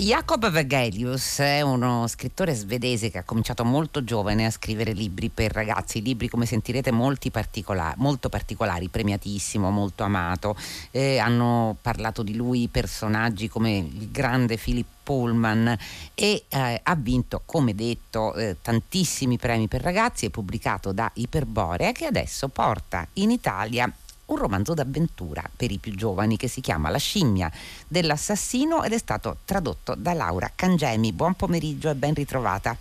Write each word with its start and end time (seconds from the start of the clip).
Jacob 0.00 0.48
Vegelius 0.48 1.40
è 1.40 1.60
uno 1.60 2.06
scrittore 2.06 2.54
svedese 2.54 3.10
che 3.10 3.18
ha 3.18 3.22
cominciato 3.22 3.66
molto 3.66 4.02
giovane 4.02 4.46
a 4.46 4.50
scrivere 4.50 4.92
libri 4.92 5.28
per 5.28 5.52
ragazzi, 5.52 6.00
libri 6.00 6.26
come 6.26 6.46
sentirete 6.46 6.90
particolari, 7.30 7.96
molto 7.98 8.30
particolari, 8.30 8.88
premiatissimo, 8.88 9.68
molto 9.68 10.02
amato. 10.02 10.56
Eh, 10.90 11.18
hanno 11.18 11.76
parlato 11.82 12.22
di 12.22 12.34
lui 12.34 12.68
personaggi 12.68 13.48
come 13.48 13.76
il 13.76 14.10
grande 14.10 14.56
Philip 14.56 14.86
Pullman 15.02 15.76
e 16.14 16.44
eh, 16.48 16.80
ha 16.82 16.94
vinto, 16.94 17.42
come 17.44 17.74
detto, 17.74 18.32
eh, 18.36 18.56
tantissimi 18.62 19.36
premi 19.36 19.68
per 19.68 19.82
ragazzi, 19.82 20.24
è 20.24 20.30
pubblicato 20.30 20.92
da 20.92 21.10
Iperborea 21.12 21.92
che 21.92 22.06
adesso 22.06 22.48
porta 22.48 23.06
in 23.14 23.30
Italia 23.30 23.92
un 24.30 24.36
romanzo 24.36 24.74
d'avventura 24.74 25.42
per 25.54 25.70
i 25.70 25.78
più 25.78 25.94
giovani 25.94 26.36
che 26.36 26.48
si 26.48 26.60
chiama 26.60 26.90
La 26.90 26.98
scimmia 26.98 27.50
dell'assassino 27.86 28.82
ed 28.82 28.92
è 28.92 28.98
stato 28.98 29.38
tradotto 29.44 29.94
da 29.96 30.12
Laura 30.12 30.50
Cangemi. 30.54 31.12
Buon 31.12 31.34
pomeriggio 31.34 31.90
e 31.90 31.94
ben 31.94 32.14
ritrovata. 32.14 32.76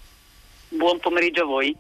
Buon 0.70 1.00
pomeriggio 1.00 1.44
a 1.44 1.46
voi. 1.46 1.76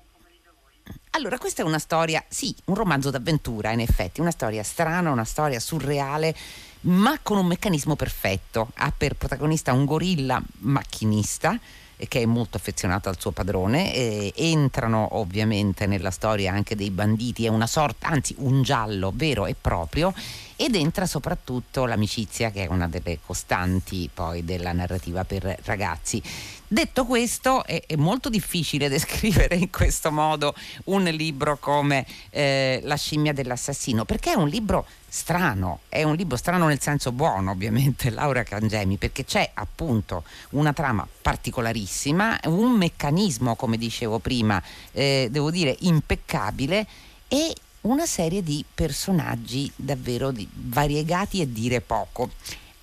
Allora, 1.12 1.38
questa 1.38 1.64
è 1.64 1.66
una 1.66 1.80
storia, 1.80 2.24
sì, 2.28 2.56
un 2.66 2.76
romanzo 2.76 3.10
d'avventura 3.10 3.72
in 3.72 3.80
effetti, 3.80 4.22
una 4.22 4.32
storia 4.32 4.64
strana, 4.64 5.12
una 5.12 5.24
storia 5.24 5.60
surreale, 5.60 6.36
ma 6.82 7.20
con 7.22 7.38
un 7.38 7.48
meccanismo 7.48 7.96
perfetto. 7.96 8.72
Ha 8.76 8.92
per 8.96 9.16
protagonista 9.16 9.74
un 9.74 9.86
gorilla 9.86 10.42
macchinista 10.60 11.60
che 12.08 12.22
è 12.22 12.26
molto 12.26 12.58
affezionato 12.58 13.10
al 13.10 13.20
suo 13.20 13.32
padrone, 13.32 13.94
eh, 13.94 14.34
entrano 14.36 15.18
ovviamente 15.18 15.86
nella 15.86 16.12
storia 16.12 16.54
anche 16.54 16.76
dei 16.76 16.92
banditi, 16.92 17.46
è 17.46 17.50
una 17.50 17.68
sorta, 17.68 18.08
anzi 18.08 18.36
un 18.40 18.62
giallo 18.62 19.12
vero 19.14 19.46
e 19.46 19.56
proprio 19.60 20.14
ed 20.62 20.76
entra 20.76 21.06
soprattutto 21.06 21.86
l'amicizia 21.86 22.52
che 22.52 22.66
è 22.66 22.68
una 22.68 22.90
delle 22.90 23.20
costanti 23.26 24.10
poi 24.14 24.44
della 24.44 24.74
narrativa 24.74 25.24
per 25.24 25.58
ragazzi. 25.64 26.22
Detto 26.68 27.06
questo, 27.06 27.64
è, 27.64 27.82
è 27.88 27.96
molto 27.96 28.28
difficile 28.28 28.90
descrivere 28.92 29.56
in 29.56 29.70
questo 29.70 30.12
modo 30.12 30.54
un 30.86 31.06
libro 31.06 31.58
come 31.60 32.06
eh, 32.30 32.82
La 32.84 32.98
scimmia 32.98 33.32
dell'assassino, 33.32 34.04
perché 34.04 34.34
è 34.34 34.36
un 34.36 34.50
libro 34.50 34.86
strano, 35.08 35.80
è 35.88 36.04
un 36.04 36.16
libro 36.16 36.36
strano 36.36 36.68
nel 36.68 36.82
senso 36.82 37.14
buono 37.14 37.52
ovviamente, 37.52 38.10
Laura 38.12 38.44
Cangemi, 38.44 38.98
perché 38.98 39.24
c'è 39.24 39.50
appunto 39.54 40.26
una 40.50 40.74
trama 40.74 41.08
particolarissima, 41.22 42.38
un 42.48 42.74
meccanismo, 42.74 43.56
come 43.56 43.78
dicevo 43.78 44.20
prima, 44.20 44.62
eh, 44.92 45.30
devo 45.32 45.52
dire 45.52 45.74
impeccabile 45.80 46.86
e 47.30 47.56
una 47.82 48.06
serie 48.06 48.44
di 48.44 48.64
personaggi 48.74 49.72
davvero 49.76 50.34
variegati 50.54 51.42
e 51.42 51.52
dire 51.52 51.82
poco. 51.82 52.32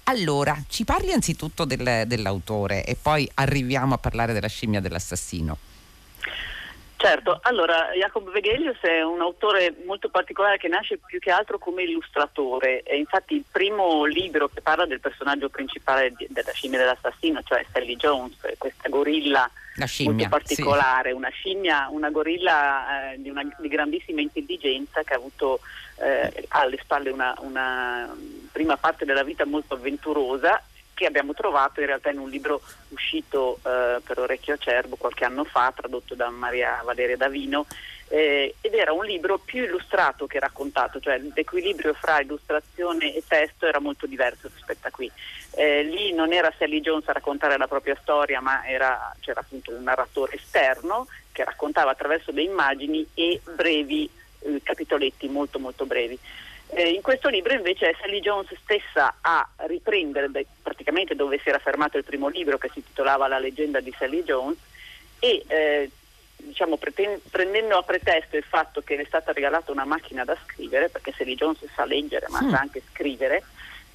Allora, 0.04 0.62
ci 0.68 0.84
parli 0.84 1.12
anzitutto 1.12 1.64
del, 1.64 2.04
dell'autore 2.06 2.84
e 2.84 2.94
poi 2.94 3.28
arriviamo 3.34 3.94
a 3.94 3.98
parlare 3.98 4.32
della 4.32 4.46
scimmia 4.46 4.80
dell'assassino. 4.80 5.58
Certo, 7.06 7.38
allora 7.42 7.90
Jacob 7.92 8.28
Vegelius 8.32 8.80
è 8.80 9.00
un 9.00 9.20
autore 9.20 9.76
molto 9.84 10.08
particolare 10.08 10.58
che 10.58 10.66
nasce 10.66 10.98
più 10.98 11.20
che 11.20 11.30
altro 11.30 11.56
come 11.56 11.84
illustratore. 11.84 12.82
E 12.82 12.96
infatti 12.96 13.34
il 13.34 13.44
primo 13.48 14.04
libro 14.04 14.48
che 14.48 14.60
parla 14.60 14.86
del 14.86 14.98
personaggio 14.98 15.48
principale 15.48 16.12
di, 16.16 16.26
della 16.28 16.50
scimmia 16.50 16.80
dell'assassino, 16.80 17.42
cioè 17.44 17.64
Sally 17.72 17.94
Jones, 17.94 18.34
questa 18.58 18.88
gorilla 18.88 19.48
scimmia, 19.84 20.28
molto 20.28 20.28
particolare, 20.28 21.10
sì. 21.10 21.14
una 21.14 21.28
scimmia, 21.28 21.86
una 21.90 22.10
gorilla 22.10 23.12
eh, 23.12 23.22
di, 23.22 23.30
una, 23.30 23.42
di, 23.56 23.68
grandissima 23.68 24.20
intelligenza 24.20 25.04
che 25.04 25.14
ha 25.14 25.16
avuto 25.16 25.60
eh, 25.98 26.46
alle 26.48 26.78
spalle 26.82 27.10
una, 27.10 27.36
una 27.38 28.12
prima 28.50 28.76
parte 28.76 29.04
della 29.04 29.22
vita 29.22 29.44
molto 29.44 29.74
avventurosa 29.74 30.60
che 30.96 31.04
abbiamo 31.04 31.34
trovato 31.34 31.80
in 31.80 31.86
realtà 31.86 32.08
in 32.08 32.18
un 32.18 32.30
libro 32.30 32.62
uscito 32.88 33.58
eh, 33.58 34.00
per 34.02 34.18
Orecchio 34.18 34.54
Acerbo 34.54 34.96
qualche 34.96 35.26
anno 35.26 35.44
fa, 35.44 35.70
tradotto 35.76 36.14
da 36.14 36.30
Maria 36.30 36.80
Valeria 36.82 37.18
Davino, 37.18 37.66
eh, 38.08 38.54
ed 38.62 38.72
era 38.72 38.92
un 38.92 39.04
libro 39.04 39.36
più 39.36 39.64
illustrato 39.64 40.26
che 40.26 40.38
raccontato, 40.38 40.98
cioè 40.98 41.20
l'equilibrio 41.34 41.92
fra 41.92 42.20
illustrazione 42.20 43.14
e 43.14 43.22
testo 43.28 43.66
era 43.66 43.78
molto 43.78 44.06
diverso 44.06 44.48
rispetto 44.52 44.88
a 44.88 44.90
qui. 44.90 45.10
Eh, 45.54 45.82
lì 45.82 46.14
non 46.14 46.32
era 46.32 46.52
Sally 46.56 46.80
Jones 46.80 47.06
a 47.08 47.12
raccontare 47.12 47.58
la 47.58 47.68
propria 47.68 47.98
storia, 48.00 48.40
ma 48.40 48.66
era, 48.66 49.14
c'era 49.20 49.40
appunto 49.40 49.72
un 49.72 49.82
narratore 49.82 50.36
esterno 50.36 51.06
che 51.30 51.44
raccontava 51.44 51.90
attraverso 51.90 52.32
le 52.32 52.42
immagini 52.42 53.06
e 53.12 53.38
brevi 53.54 54.08
eh, 54.38 54.60
capitoletti 54.62 55.28
molto 55.28 55.58
molto 55.58 55.84
brevi. 55.84 56.18
Eh, 56.68 56.90
in 56.90 57.00
questo 57.02 57.28
libro 57.28 57.54
invece 57.54 57.90
è 57.90 57.96
Sally 58.00 58.20
Jones 58.20 58.48
stessa 58.62 59.16
a 59.20 59.48
riprendere 59.66 60.28
praticamente 60.62 61.14
dove 61.14 61.38
si 61.38 61.48
era 61.48 61.58
fermato 61.58 61.96
il 61.96 62.04
primo 62.04 62.28
libro 62.28 62.58
che 62.58 62.70
si 62.72 62.82
titolava 62.82 63.28
La 63.28 63.38
leggenda 63.38 63.80
di 63.80 63.94
Sally 63.96 64.24
Jones 64.24 64.58
e 65.20 65.44
eh, 65.46 65.90
diciamo, 66.36 66.76
preten- 66.76 67.20
prendendo 67.30 67.76
a 67.76 67.82
pretesto 67.82 68.36
il 68.36 68.44
fatto 68.44 68.82
che 68.82 68.96
le 68.96 69.02
è 69.02 69.06
stata 69.06 69.32
regalata 69.32 69.72
una 69.72 69.84
macchina 69.84 70.24
da 70.24 70.36
scrivere, 70.44 70.88
perché 70.88 71.12
Sally 71.16 71.34
Jones 71.34 71.58
sa 71.74 71.84
leggere 71.84 72.26
ma 72.28 72.42
mm. 72.42 72.50
sa 72.50 72.58
anche 72.58 72.82
scrivere, 72.92 73.44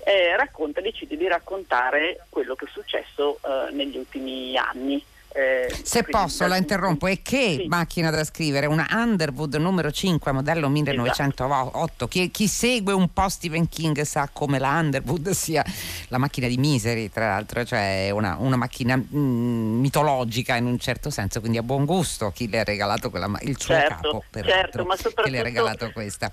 eh, 0.04 0.36
racconta, 0.36 0.81
decide 0.81 1.18
di 1.18 1.28
raccontare 1.28 2.26
quello 2.30 2.56
che 2.56 2.66
è 2.66 2.70
successo 2.72 3.40
eh, 3.44 3.72
negli 3.72 3.98
ultimi 3.98 4.58
anni. 4.58 5.04
Eh, 5.34 5.74
Se 5.84 6.03
posso 6.03 6.46
la 6.47 6.58
interrompo, 6.58 7.08
e 7.08 7.22
che 7.22 7.59
sì. 7.62 7.68
macchina 7.68 8.09
da 8.09 8.24
scrivere? 8.24 8.66
Una 8.66 8.88
Underwood 8.92 9.56
numero 9.56 9.92
5 9.92 10.31
modello 10.31 10.68
1908. 10.68 11.80
Esatto. 12.02 12.08
Chi, 12.08 12.31
chi, 12.31 12.47
segue 12.47 12.94
un 12.94 13.14
po' 13.14 13.30
Stephen 13.30 13.69
King 13.69 14.02
sa 14.02 14.30
come 14.31 14.59
la 14.59 14.72
Underwood 14.80 15.30
sia 15.30 15.64
la 16.09 16.18
macchina 16.18 16.47
di 16.47 16.58
Misery, 16.58 17.09
tra 17.09 17.30
l'altro, 17.30 17.64
cioè 17.64 18.09
una, 18.12 18.36
una 18.40 18.58
macchina 18.58 18.97
mm, 18.97 19.80
mitologica 19.80 20.56
in 20.56 20.66
un 20.66 20.80
certo 20.80 21.09
senso, 21.09 21.40
quindi 21.40 21.58
a 21.58 21.63
buon 21.63 21.86
gusto 21.86 22.31
chi 22.31 22.50
le 22.50 22.59
ha 22.59 22.63
regalato 22.63 23.09
quella, 23.09 23.30
il 23.42 23.59
suo 23.59 23.74
certo, 23.74 24.24
capo, 24.31 24.48
certo, 24.48 24.84
ma 24.84 24.96
soprattutto, 24.96 25.22
che 25.24 25.30
le 25.30 25.40
ha 25.40 25.44
regalato 25.44 25.92
questa 25.92 26.31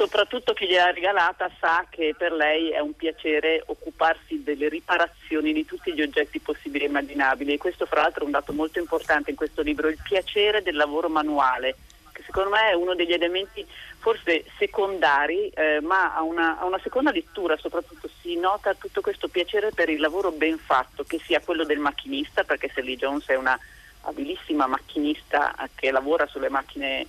soprattutto 0.00 0.54
chi 0.54 0.66
gliel'ha 0.66 0.92
regalata 0.92 1.50
sa 1.60 1.84
che 1.90 2.14
per 2.16 2.32
lei 2.32 2.70
è 2.70 2.78
un 2.78 2.96
piacere 2.96 3.62
occuparsi 3.66 4.42
delle 4.42 4.70
riparazioni 4.70 5.52
di 5.52 5.66
tutti 5.66 5.92
gli 5.92 6.00
oggetti 6.00 6.40
possibili 6.40 6.84
e 6.84 6.88
immaginabili. 6.88 7.52
E 7.52 7.58
questo 7.58 7.84
fra 7.84 8.00
l'altro 8.00 8.22
è 8.22 8.24
un 8.24 8.30
dato 8.30 8.54
molto 8.54 8.78
importante 8.78 9.28
in 9.28 9.36
questo 9.36 9.60
libro, 9.60 9.88
il 9.88 9.98
piacere 10.02 10.62
del 10.62 10.76
lavoro 10.76 11.10
manuale, 11.10 11.76
che 12.12 12.22
secondo 12.24 12.48
me 12.48 12.70
è 12.70 12.72
uno 12.72 12.94
degli 12.94 13.12
elementi 13.12 13.66
forse 13.98 14.46
secondari, 14.56 15.50
eh, 15.50 15.80
ma 15.82 16.14
a 16.14 16.22
una, 16.22 16.58
a 16.58 16.64
una, 16.64 16.80
seconda 16.82 17.10
lettura 17.10 17.58
soprattutto. 17.58 18.08
Si 18.22 18.36
nota 18.36 18.72
tutto 18.72 19.02
questo 19.02 19.28
piacere 19.28 19.70
per 19.70 19.90
il 19.90 20.00
lavoro 20.00 20.30
ben 20.30 20.56
fatto, 20.56 21.04
che 21.04 21.20
sia 21.22 21.40
quello 21.40 21.64
del 21.64 21.78
macchinista, 21.78 22.44
perché 22.44 22.70
Sally 22.74 22.96
Jones 22.96 23.26
è 23.26 23.36
una 23.36 23.58
abilissima 24.04 24.66
macchinista 24.66 25.54
che 25.74 25.90
lavora 25.90 26.26
sulle 26.26 26.48
macchine 26.48 27.06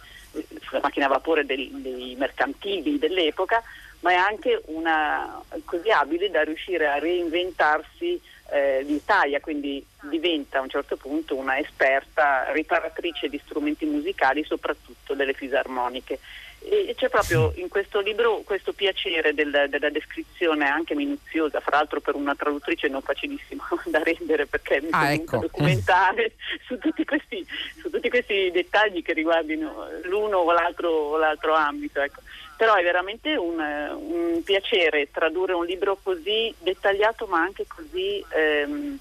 sulla 0.62 0.82
macchina 0.82 1.06
a 1.06 1.10
vapore 1.10 1.46
dei, 1.46 1.70
dei 1.74 2.16
mercantili 2.18 2.98
dell'epoca, 2.98 3.62
ma 4.00 4.12
è 4.12 4.16
anche 4.16 4.62
una, 4.68 5.42
così 5.66 5.90
abile 5.92 6.30
da 6.30 6.44
riuscire 6.44 6.88
a 6.88 7.00
reinventarsi 7.00 8.20
eh, 8.52 8.82
l'Italia, 8.84 9.40
quindi 9.40 9.84
diventa 10.02 10.58
a 10.58 10.62
un 10.62 10.70
certo 10.70 10.98
punto 10.98 11.36
una 11.36 11.58
esperta 11.58 12.52
riparatrice 12.52 13.30
di 13.30 13.40
strumenti 13.44 13.86
musicali, 13.86 14.44
soprattutto 14.44 15.14
delle 15.14 15.34
fisarmoniche. 15.34 16.20
E 16.64 16.94
c'è 16.96 17.10
proprio 17.10 17.52
in 17.56 17.70
questo 17.70 18.02
libro 18.02 18.42
questo 18.46 18.72
piacere 18.72 19.34
del, 19.34 19.66
della 19.68 19.90
descrizione 19.90 20.68
anche 20.68 20.94
minuziosa, 20.94 21.60
fra 21.60 21.78
l'altro 21.78 22.02
per 22.02 22.14
una 22.14 22.36
traduttrice 22.36 22.88
non 22.88 23.02
facilissimo 23.02 23.64
da 23.86 24.04
rendere 24.04 24.46
perché 24.46 24.80
mi 24.80 24.90
ah, 24.92 25.12
ecco. 25.12 25.40
documentare 25.40 26.34
su 26.68 26.78
tutti, 26.78 27.04
questi, 27.04 27.44
su 27.82 27.90
tutti, 27.90 28.10
questi, 28.10 28.52
dettagli 28.52 29.02
che 29.02 29.14
riguardino 29.14 29.88
l'uno 30.04 30.38
o 30.38 30.52
l'altro, 30.52 30.90
o 30.90 31.18
l'altro 31.18 31.56
ambito. 31.56 32.00
Ecco. 32.00 32.22
Però 32.56 32.76
è 32.76 32.84
veramente 32.84 33.36
un, 33.36 33.58
un, 33.58 34.44
piacere 34.44 35.10
tradurre 35.12 35.54
un 35.54 35.66
libro 35.66 35.98
così 36.04 36.54
dettagliato 36.60 37.26
ma 37.26 37.42
anche 37.42 37.66
così... 37.68 38.24
Ehm, 38.30 39.00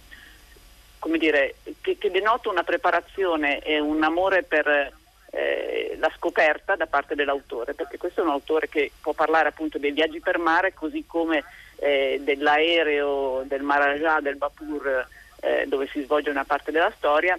come 1.00 1.16
dire, 1.16 1.56
che, 1.80 1.96
che 1.96 2.10
denota 2.10 2.50
una 2.50 2.62
preparazione 2.62 3.60
e 3.60 3.80
un 3.80 4.02
amore 4.02 4.42
per 4.42 4.92
eh, 5.30 5.96
la 5.98 6.10
scoperta 6.16 6.76
da 6.76 6.86
parte 6.86 7.14
dell'autore, 7.14 7.74
perché 7.74 7.98
questo 7.98 8.20
è 8.20 8.24
un 8.24 8.30
autore 8.30 8.68
che 8.68 8.90
può 9.00 9.12
parlare 9.12 9.48
appunto 9.48 9.78
dei 9.78 9.92
viaggi 9.92 10.20
per 10.20 10.38
mare 10.38 10.74
così 10.74 11.04
come 11.06 11.44
eh, 11.76 12.20
dell'aereo, 12.22 13.42
del 13.46 13.62
Maharaja, 13.62 14.20
del 14.20 14.36
Bapur 14.36 15.06
eh, 15.40 15.64
dove 15.66 15.88
si 15.88 16.02
svolge 16.02 16.30
una 16.30 16.44
parte 16.44 16.70
della 16.70 16.92
storia, 16.96 17.38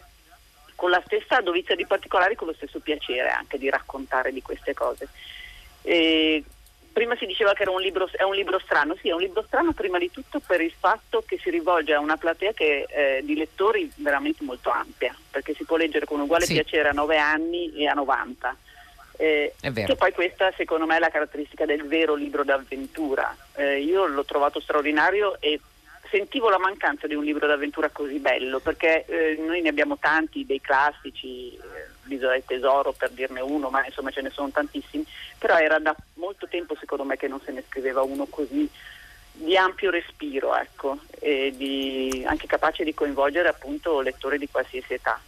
con 0.75 0.89
la 0.89 1.01
stessa 1.05 1.41
dovizia 1.41 1.75
di 1.75 1.85
particolari, 1.85 2.35
con 2.35 2.47
lo 2.47 2.53
stesso 2.53 2.79
piacere 2.79 3.29
anche 3.29 3.57
di 3.57 3.69
raccontare 3.69 4.31
di 4.31 4.41
queste 4.41 4.73
cose. 4.73 5.07
E 5.83 6.43
prima 6.91 7.15
si 7.15 7.25
diceva 7.25 7.53
che 7.53 7.67
un 7.67 7.81
libro, 7.81 8.09
è 8.11 8.23
un 8.23 8.35
libro 8.35 8.59
strano, 8.59 8.95
sì 8.99 9.09
è 9.09 9.13
un 9.13 9.21
libro 9.21 9.43
strano 9.43 9.71
prima 9.71 9.97
di 9.97 10.11
tutto 10.11 10.39
per 10.39 10.61
il 10.61 10.73
fatto 10.77 11.23
che 11.25 11.39
si 11.41 11.49
rivolge 11.49 11.93
a 11.93 11.99
una 11.99 12.17
platea 12.17 12.53
che, 12.53 12.85
eh, 12.89 13.21
di 13.23 13.35
lettori 13.35 13.91
veramente 13.95 14.43
molto 14.43 14.69
ampia, 14.69 15.15
perché 15.29 15.53
si 15.53 15.63
può 15.63 15.77
leggere 15.77 16.05
con 16.05 16.19
uguale 16.19 16.45
sì. 16.45 16.53
piacere 16.53 16.89
a 16.89 16.93
9 16.93 17.17
anni 17.17 17.73
e 17.75 17.87
a 17.87 17.93
90. 17.93 18.55
Eh, 19.17 19.53
che 19.61 19.95
poi 19.95 20.11
questa 20.13 20.51
secondo 20.57 20.87
me 20.87 20.95
è 20.95 20.99
la 20.99 21.09
caratteristica 21.09 21.65
del 21.65 21.85
vero 21.85 22.15
libro 22.15 22.43
d'avventura. 22.43 23.35
Eh, 23.55 23.81
io 23.81 24.07
l'ho 24.07 24.25
trovato 24.25 24.59
straordinario 24.59 25.39
e 25.39 25.59
sentivo 26.09 26.49
la 26.49 26.57
mancanza 26.57 27.07
di 27.07 27.15
un 27.15 27.23
libro 27.23 27.47
d'avventura 27.47 27.89
così 27.89 28.19
bello, 28.19 28.59
perché 28.59 29.05
eh, 29.05 29.37
noi 29.39 29.61
ne 29.61 29.69
abbiamo 29.69 29.97
tanti, 29.97 30.45
dei 30.45 30.59
classici, 30.59 31.53
eh, 31.53 31.80
L'isola 32.05 32.33
del 32.33 32.43
tesoro 32.45 32.93
per 32.93 33.11
dirne 33.11 33.41
uno, 33.41 33.69
ma 33.69 33.85
insomma 33.85 34.11
ce 34.11 34.21
ne 34.21 34.29
sono 34.29 34.49
tantissimi, 34.49 35.05
però 35.37 35.57
era 35.57 35.79
da 35.79 35.95
molto 36.15 36.47
tempo 36.47 36.75
secondo 36.75 37.03
me 37.03 37.17
che 37.17 37.27
non 37.27 37.39
se 37.43 37.51
ne 37.51 37.63
scriveva 37.67 38.01
uno 38.01 38.25
così 38.25 38.69
di 39.33 39.55
ampio 39.55 39.89
respiro, 39.89 40.55
ecco, 40.55 40.99
e 41.19 41.53
di, 41.55 42.23
anche 42.27 42.47
capace 42.47 42.83
di 42.83 42.93
coinvolgere 42.93 43.47
appunto 43.47 44.01
lettori 44.01 44.37
di 44.37 44.49
qualsiasi 44.49 44.93
età. 44.93 45.19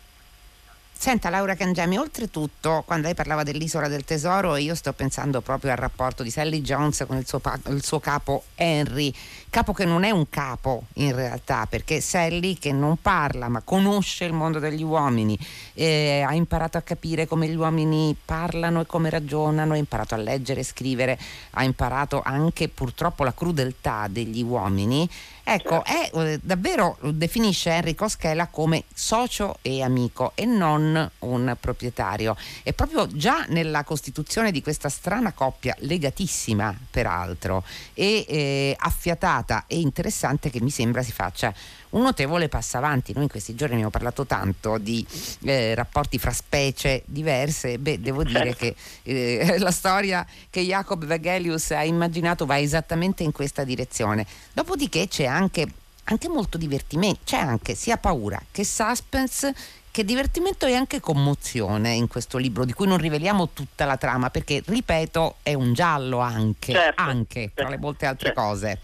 Senta 1.04 1.30
Laura 1.30 1.56
Cangiami, 1.56 1.98
oltretutto 1.98 2.82
quando 2.86 3.08
lei 3.08 3.14
parlava 3.14 3.44
dell'isola 3.44 3.90
del 3.90 4.06
tesoro 4.06 4.56
io 4.56 4.74
sto 4.74 4.94
pensando 4.94 5.42
proprio 5.42 5.72
al 5.72 5.76
rapporto 5.76 6.24
di 6.24 6.30
Sally 6.30 6.62
Jones 6.62 7.04
con 7.06 7.18
il 7.18 7.28
suo, 7.28 7.42
il 7.68 7.84
suo, 7.84 8.00
capo 8.00 8.46
Henry, 8.56 9.14
capo 9.50 9.74
che 9.74 9.84
non 9.84 10.06
è 10.06 10.12
un 10.12 10.30
capo 10.30 10.84
in 10.94 11.14
realtà 11.14 11.66
perché 11.70 12.00
Sally 12.00 12.58
che 12.58 12.72
non 12.72 12.96
parla 13.02 13.50
ma 13.50 13.60
conosce 13.66 14.24
il 14.24 14.32
mondo 14.32 14.60
degli 14.60 14.82
uomini, 14.82 15.38
eh, 15.74 16.24
ha 16.26 16.34
imparato 16.34 16.78
a 16.78 16.82
capire 16.82 17.28
come 17.28 17.50
gli 17.50 17.56
uomini 17.56 18.16
parlano 18.24 18.80
e 18.80 18.86
come 18.86 19.10
ragionano, 19.10 19.74
ha 19.74 19.78
imparato 19.78 20.16
a 20.16 20.20
leggere 20.20 20.62
e 20.62 20.64
scrivere, 20.64 21.20
ha 21.50 21.66
imparato 21.66 22.22
anche 22.24 22.70
purtroppo 22.70 23.26
la 23.26 23.34
crudeltà 23.34 24.08
degli 24.10 24.42
uomini. 24.42 25.10
Ecco, 25.46 25.84
è, 25.84 26.10
eh, 26.14 26.40
davvero 26.42 26.98
definisce 27.02 27.72
Enrico 27.72 28.08
Schela 28.08 28.48
come 28.48 28.86
socio 28.94 29.58
e 29.62 29.82
amico 29.82 30.32
e 30.36 30.46
non 30.46 30.93
un 31.20 31.56
proprietario. 31.60 32.36
E 32.64 32.74
proprio 32.74 33.08
già 33.08 33.46
nella 33.50 33.84
costituzione 33.84 34.52
di 34.52 34.62
questa 34.62 34.90
strana 34.90 35.34
coppia, 35.34 35.76
legatissima 35.80 36.76
peraltro, 36.90 37.64
e 37.94 38.26
eh, 38.28 38.76
affiatata 38.78 39.66
e 39.68 39.80
interessante 39.80 40.50
che 40.50 40.62
mi 40.62 40.70
sembra 40.70 41.02
si 41.04 41.12
faccia 41.12 41.54
un 41.94 42.02
notevole 42.02 42.50
passo 42.50 42.78
avanti. 42.78 43.14
Noi 43.14 43.24
in 43.24 43.30
questi 43.30 43.56
giorni 43.56 43.74
abbiamo 43.74 43.92
parlato 43.92 44.26
tanto 44.26 44.78
di 44.78 45.06
eh, 45.44 45.74
rapporti 45.76 46.20
fra 46.20 46.32
specie 46.32 47.04
diverse. 47.06 47.80
Beh, 47.80 48.00
devo 48.00 48.24
dire 48.24 48.56
che 48.56 48.76
eh, 49.04 49.58
la 49.60 49.72
storia 49.72 50.26
che 50.50 50.62
Jacob 50.62 51.06
Vegelius 51.06 51.72
ha 51.72 51.84
immaginato 51.84 52.46
va 52.46 52.60
esattamente 52.60 53.24
in 53.24 53.32
questa 53.32 53.64
direzione. 53.64 54.26
Dopodiché 54.54 55.08
c'è 55.08 55.26
anche, 55.26 55.68
anche 56.06 56.28
molto 56.28 56.58
divertimento, 56.58 57.22
c'è 57.24 57.38
anche 57.38 57.76
sia 57.76 57.98
paura 57.98 58.42
che 58.52 58.66
suspense 58.66 59.54
che 59.94 60.04
divertimento 60.04 60.66
e 60.66 60.74
anche 60.74 61.00
commozione 61.00 61.94
in 61.94 62.08
questo 62.08 62.40
libro, 62.40 62.66
di 62.66 62.74
cui 62.74 62.88
non 62.88 62.98
riveliamo 62.98 63.50
tutta 63.54 63.86
la 63.86 63.96
trama, 63.96 64.32
perché, 64.32 64.64
ripeto, 64.66 65.36
è 65.44 65.54
un 65.54 65.76
giallo 65.76 66.18
anche, 66.18 66.72
certo, 66.72 67.00
anche 67.00 67.52
tra 67.54 67.70
le 67.70 67.78
molte 67.78 68.08
altre 68.08 68.34
certo. 68.34 68.42
cose. 68.42 68.80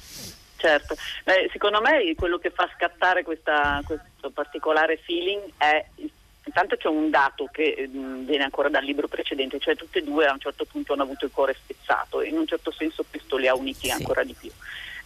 Certo, 0.58 0.96
Beh, 1.24 1.50
secondo 1.52 1.82
me 1.82 2.14
quello 2.16 2.38
che 2.38 2.52
fa 2.52 2.70
scattare 2.76 3.24
questa, 3.24 3.82
questo 3.84 4.30
particolare 4.30 4.98
feeling 4.98 5.42
è 5.58 5.84
intanto 6.46 6.78
c'è 6.78 6.88
un 6.88 7.10
dato 7.10 7.50
che 7.52 7.90
mh, 7.92 7.98
mm, 7.98 8.26
viene 8.26 8.44
ancora 8.44 8.70
dal 8.70 8.84
libro 8.84 9.08
precedente, 9.08 9.58
cioè 9.58 9.76
tutte 9.76 10.00
e 10.00 10.04
due 10.04 10.28
a 10.28 10.34
un 10.34 10.40
certo 10.40 10.66
punto 10.66 10.94
hanno 10.94 11.04
avuto 11.04 11.26
il 11.26 11.32
cuore 11.32 11.56
spezzato 11.56 12.22
e 12.22 12.28
in 12.28 12.38
un 12.38 12.46
certo 12.46 12.70
senso 12.72 13.04
questo 13.10 13.38
li 13.38 13.48
ha 13.48 13.56
uniti 13.56 13.88
sì. 13.88 13.92
ancora 13.92 14.24
di 14.24 14.36
più. 14.40 14.52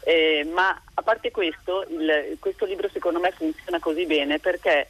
Eh, 0.03 0.45
ma 0.53 0.81
a 0.95 1.01
parte 1.01 1.31
questo, 1.31 1.85
il, 1.87 2.35
questo 2.39 2.65
libro 2.65 2.89
secondo 2.91 3.21
me 3.21 3.31
funziona 3.31 3.79
così 3.79 4.05
bene 4.05 4.39
perché 4.39 4.89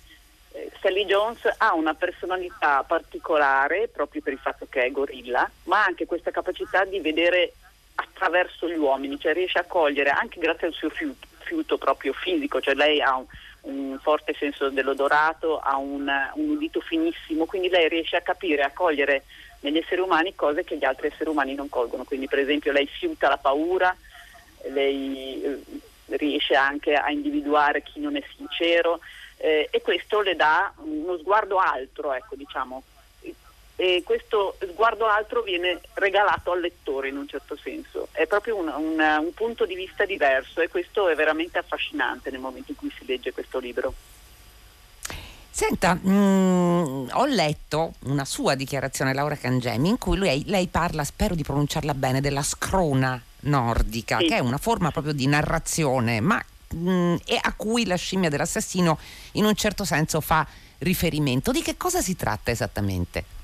Sally 0.79 1.05
Jones 1.05 1.39
ha 1.57 1.73
una 1.73 1.93
personalità 1.93 2.83
particolare 2.83 3.87
proprio 3.87 4.21
per 4.21 4.33
il 4.33 4.39
fatto 4.39 4.67
che 4.69 4.83
è 4.85 4.91
gorilla, 4.91 5.49
ma 5.63 5.83
anche 5.83 6.05
questa 6.05 6.31
capacità 6.31 6.85
di 6.85 6.99
vedere 6.99 7.53
attraverso 7.95 8.69
gli 8.69 8.77
uomini, 8.77 9.19
cioè 9.19 9.33
riesce 9.33 9.59
a 9.59 9.65
cogliere 9.65 10.09
anche 10.09 10.39
grazie 10.39 10.67
al 10.67 10.73
suo 10.73 10.89
fiuto, 10.89 11.27
fiuto 11.39 11.77
proprio 11.77 12.13
fisico, 12.13 12.59
cioè 12.59 12.75
lei 12.75 13.01
ha 13.01 13.15
un, 13.15 13.25
un 13.61 13.99
forte 14.01 14.33
senso 14.37 14.69
dell'odorato, 14.69 15.59
ha 15.59 15.77
un, 15.77 16.09
un, 16.35 16.49
udito 16.49 16.81
finissimo, 16.81 17.45
quindi 17.45 17.69
lei 17.69 17.87
riesce 17.89 18.15
a 18.15 18.21
capire, 18.21 18.63
a 18.63 18.71
cogliere 18.71 19.23
negli 19.61 19.77
esseri 19.77 20.01
umani 20.01 20.35
cose 20.35 20.63
che 20.63 20.77
gli 20.77 20.85
altri 20.85 21.07
esseri 21.07 21.29
umani 21.29 21.55
non 21.55 21.69
colgono, 21.69 22.03
quindi 22.03 22.27
per 22.27 22.39
esempio 22.39 22.71
lei 22.71 22.87
fiuta 22.87 23.29
la 23.29 23.37
paura, 23.37 23.95
lei 24.71 25.41
eh, 25.43 25.61
riesce 26.17 26.55
anche 26.55 26.93
a 26.93 27.09
individuare 27.09 27.83
chi 27.83 27.99
non 27.99 28.15
è 28.15 28.23
sincero 28.35 28.99
eh, 29.43 29.67
e 29.69 29.81
questo 29.81 30.21
le 30.21 30.37
dà 30.37 30.73
uno 30.77 31.17
sguardo 31.17 31.57
altro, 31.57 32.13
ecco, 32.13 32.35
diciamo, 32.35 32.81
e 33.75 34.01
questo 34.05 34.55
sguardo 34.71 35.05
altro 35.05 35.41
viene 35.41 35.81
regalato 35.95 36.53
al 36.53 36.61
lettore 36.61 37.09
in 37.09 37.17
un 37.17 37.27
certo 37.27 37.57
senso. 37.57 38.07
È 38.11 38.25
proprio 38.25 38.55
un, 38.55 38.69
un, 38.69 38.99
un, 38.99 39.33
punto 39.33 39.65
di 39.65 39.75
vista 39.75 40.05
diverso 40.05 40.61
e 40.61 40.69
questo 40.69 41.09
è 41.09 41.15
veramente 41.15 41.57
affascinante 41.57 42.31
nel 42.31 42.39
momento 42.39 42.71
in 42.71 42.77
cui 42.77 42.93
si 42.97 43.05
legge 43.05 43.33
questo 43.33 43.59
libro. 43.59 43.93
Senta, 45.49 45.95
mh, 45.95 46.09
mm, 46.09 47.07
ho 47.11 47.25
letto 47.25 47.95
una 48.03 48.23
sua 48.23 48.55
dichiarazione, 48.55 49.13
Laura 49.13 49.35
Cangemi, 49.35 49.89
in 49.89 49.97
cui 49.97 50.17
lei, 50.17 50.43
lei 50.45 50.67
parla, 50.67 51.03
spero 51.03 51.35
di 51.35 51.43
pronunciarla 51.43 51.93
bene, 51.93 52.21
della 52.21 52.43
scrona 52.43 53.21
nordica, 53.41 54.19
sì. 54.19 54.27
che 54.27 54.37
è 54.37 54.39
una 54.39 54.57
forma 54.57 54.91
proprio 54.91 55.11
di 55.11 55.27
narrazione, 55.27 56.21
ma 56.21 56.41
mh, 56.73 56.91
mm, 56.91 57.15
e 57.25 57.39
a 57.41 57.53
cui 57.55 57.85
la 57.85 57.95
scimmia 57.95 58.29
dell'assassino 58.29 58.97
in 59.33 59.45
un 59.45 59.55
certo 59.55 59.85
senso 59.85 60.21
fa 60.21 60.45
riferimento. 60.79 61.51
Di 61.51 61.61
che 61.61 61.77
cosa 61.77 62.01
si 62.01 62.15
tratta 62.15 62.51
esattamente? 62.51 63.41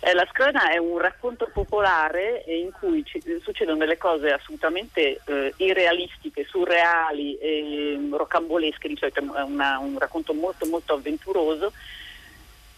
Eh, 0.00 0.14
la 0.14 0.26
Scrona 0.30 0.70
è 0.70 0.76
un 0.76 0.98
racconto 0.98 1.50
popolare 1.52 2.44
in 2.46 2.70
cui 2.70 3.04
ci, 3.04 3.20
succedono 3.42 3.78
delle 3.78 3.98
cose 3.98 4.30
assolutamente 4.30 5.20
eh, 5.24 5.52
irrealistiche, 5.56 6.46
surreali 6.48 7.36
e 7.38 7.98
rocambolesche, 8.12 8.86
di 8.86 8.96
solito 8.96 9.18
è 9.18 9.42
una, 9.42 9.78
un 9.78 9.98
racconto 9.98 10.34
molto 10.34 10.66
molto 10.66 10.94
avventuroso 10.94 11.72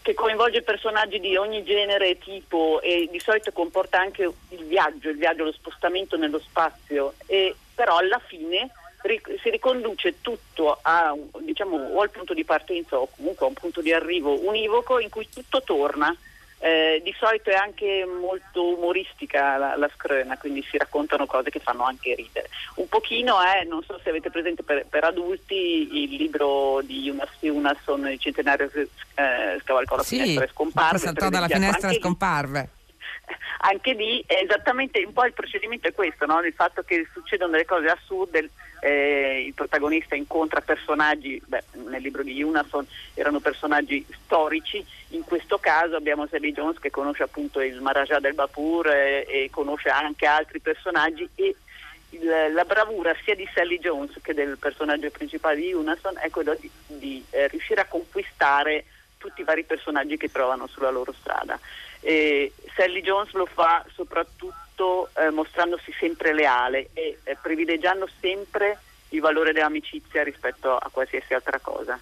che 0.03 0.15
coinvolge 0.15 0.63
personaggi 0.63 1.21
di 1.21 1.37
ogni 1.37 1.63
genere 1.63 2.09
e 2.09 2.19
tipo 2.19 2.81
e 2.81 3.07
di 3.13 3.21
solito 3.21 3.53
comporta 3.53 4.01
anche 4.01 4.23
il 4.23 4.65
viaggio, 4.65 5.11
il 5.11 5.19
viaggio, 5.19 5.45
lo 5.45 5.53
spostamento 5.53 6.17
nello 6.17 6.39
spazio 6.39 7.13
e 7.27 7.55
però 7.75 7.99
alla 7.99 8.19
fine 8.19 8.71
si 9.43 9.51
riconduce 9.51 10.21
tutto 10.21 10.79
a, 10.83 11.15
diciamo, 11.41 11.77
o 11.77 12.01
al 12.01 12.11
punto 12.11 12.35
di 12.35 12.45
partenza 12.45 12.99
o 12.99 13.09
comunque 13.15 13.47
a 13.47 13.49
un 13.49 13.55
punto 13.55 13.81
di 13.81 13.93
arrivo 13.93 14.47
univoco 14.47 14.99
in 14.99 15.09
cui 15.09 15.29
tutto 15.33 15.63
torna 15.63 16.15
eh, 16.63 17.01
di 17.03 17.15
solito 17.19 17.49
è 17.49 17.55
anche 17.55 18.05
molto 18.05 18.77
umoristica 18.77 19.57
la, 19.57 19.77
la 19.77 19.91
screna, 19.97 20.37
quindi 20.37 20.63
si 20.71 20.77
raccontano 20.77 21.25
cose 21.25 21.49
che 21.49 21.59
fanno 21.59 21.85
anche 21.85 22.15
ridere. 22.15 22.51
Un 22.75 22.87
pochino 22.87 23.41
è, 23.41 23.65
non 23.65 23.83
so 23.83 23.99
se 24.03 24.11
avete 24.11 24.31
presente 24.31 24.63
per, 24.63 24.85
per 24.87 25.05
adulti, 25.05 26.03
il 26.03 26.17
libro 26.17 26.83
di 26.83 27.05
Jonas 27.05 27.31
Jonason, 27.41 28.09
il 28.09 28.21
centenario 28.21 28.71
eh, 28.71 29.59
scavalcò 29.63 29.97
la 29.97 30.03
sì, 30.03 30.19
finestra 30.19 30.45
e 30.45 30.49
scomparve. 30.49 30.99
saltò 30.99 31.29
dalla 31.31 31.49
finestra 31.49 31.89
e 31.89 31.95
scomparve 31.95 32.69
anche 33.59 33.93
lì 33.93 34.23
è 34.27 34.41
esattamente 34.43 35.03
un 35.05 35.13
po' 35.13 35.25
il 35.25 35.33
procedimento 35.33 35.89
è 35.89 35.93
questo, 35.93 36.27
no? 36.27 36.41
il 36.41 36.53
fatto 36.53 36.83
che 36.83 37.07
succedono 37.13 37.53
delle 37.53 37.65
cose 37.65 37.87
assurde, 37.89 38.51
eh, 38.81 39.45
il 39.47 39.55
protagonista 39.55 40.15
incontra 40.15 40.61
personaggi, 40.61 41.41
beh, 41.45 41.65
nel 41.89 42.03
libro 42.03 42.23
di 42.23 42.43
Unason 42.43 42.87
erano 43.15 43.41
personaggi 43.41 44.05
storici, 44.25 44.85
in 45.09 45.25
questo 45.25 45.59
caso 45.59 45.97
abbiamo 45.97 46.27
Sally 46.27 46.53
Jones 46.53 46.79
che 46.79 46.91
conosce 46.91 47.23
appunto 47.23 47.61
il 47.61 47.81
Maharaja 47.81 48.19
del 48.21 48.35
Bapur 48.35 48.89
eh, 48.89 49.27
e 49.29 49.49
conosce 49.51 49.89
anche 49.89 50.27
altri 50.27 50.61
personaggi 50.61 51.29
e 51.35 51.55
il, 52.11 52.53
la 52.53 52.65
bravura 52.65 53.15
sia 53.23 53.35
di 53.35 53.49
Sally 53.55 53.79
Jones 53.79 54.19
che 54.23 54.35
del 54.35 54.59
personaggio 54.59 55.11
principale 55.11 55.57
di 55.57 55.73
Unason 55.73 56.19
è 56.19 56.31
quella 56.31 56.55
di, 56.55 56.71
di 56.87 57.25
eh, 57.31 57.49
riuscire 57.49 57.81
a 57.81 57.87
conquistare 57.87 58.85
tutti 59.19 59.43
i 59.43 59.45
vari 59.45 59.65
personaggi 59.65 60.17
che 60.17 60.31
trovano 60.31 60.67
sulla 60.67 60.91
loro 60.91 61.13
strada. 61.13 61.59
E 62.01 62.53
Sally 62.75 63.03
Jones 63.03 63.33
lo 63.33 63.47
fa 63.47 63.85
soprattutto 63.95 65.11
eh, 65.17 65.31
mostrandosi 65.31 65.93
sempre 65.99 66.33
leale 66.33 66.91
e 66.95 67.19
eh, 67.23 67.37
privilegiando 67.41 68.09
sempre 68.21 68.79
il 69.11 69.21
valore 69.21 69.53
dell'amicizia 69.53 70.23
rispetto 70.23 70.77
a 70.77 70.89
qualsiasi 70.91 71.35
altra 71.35 71.59
cosa. 71.59 71.99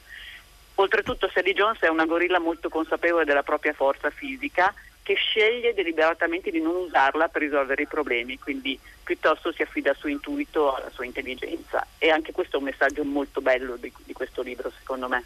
Oltretutto 0.76 1.28
Sally 1.32 1.54
Jones 1.54 1.80
è 1.80 1.88
una 1.88 2.04
gorilla 2.06 2.38
molto 2.38 2.68
consapevole 2.68 3.24
della 3.24 3.42
propria 3.42 3.72
forza 3.72 4.10
fisica 4.10 4.72
che 5.02 5.14
sceglie 5.14 5.74
deliberatamente 5.74 6.50
di 6.50 6.60
non 6.60 6.76
usarla 6.76 7.28
per 7.28 7.40
risolvere 7.40 7.82
i 7.82 7.86
problemi, 7.86 8.38
quindi 8.38 8.78
piuttosto 9.02 9.50
si 9.52 9.62
affida 9.62 9.90
al 9.90 9.96
suo 9.96 10.10
intuito, 10.10 10.74
alla 10.74 10.90
sua 10.90 11.06
intelligenza. 11.06 11.84
E 11.96 12.10
anche 12.10 12.30
questo 12.30 12.56
è 12.56 12.58
un 12.58 12.66
messaggio 12.66 13.02
molto 13.04 13.40
bello 13.40 13.76
di, 13.76 13.90
di 14.04 14.12
questo 14.12 14.42
libro, 14.42 14.70
secondo 14.78 15.08
me. 15.08 15.24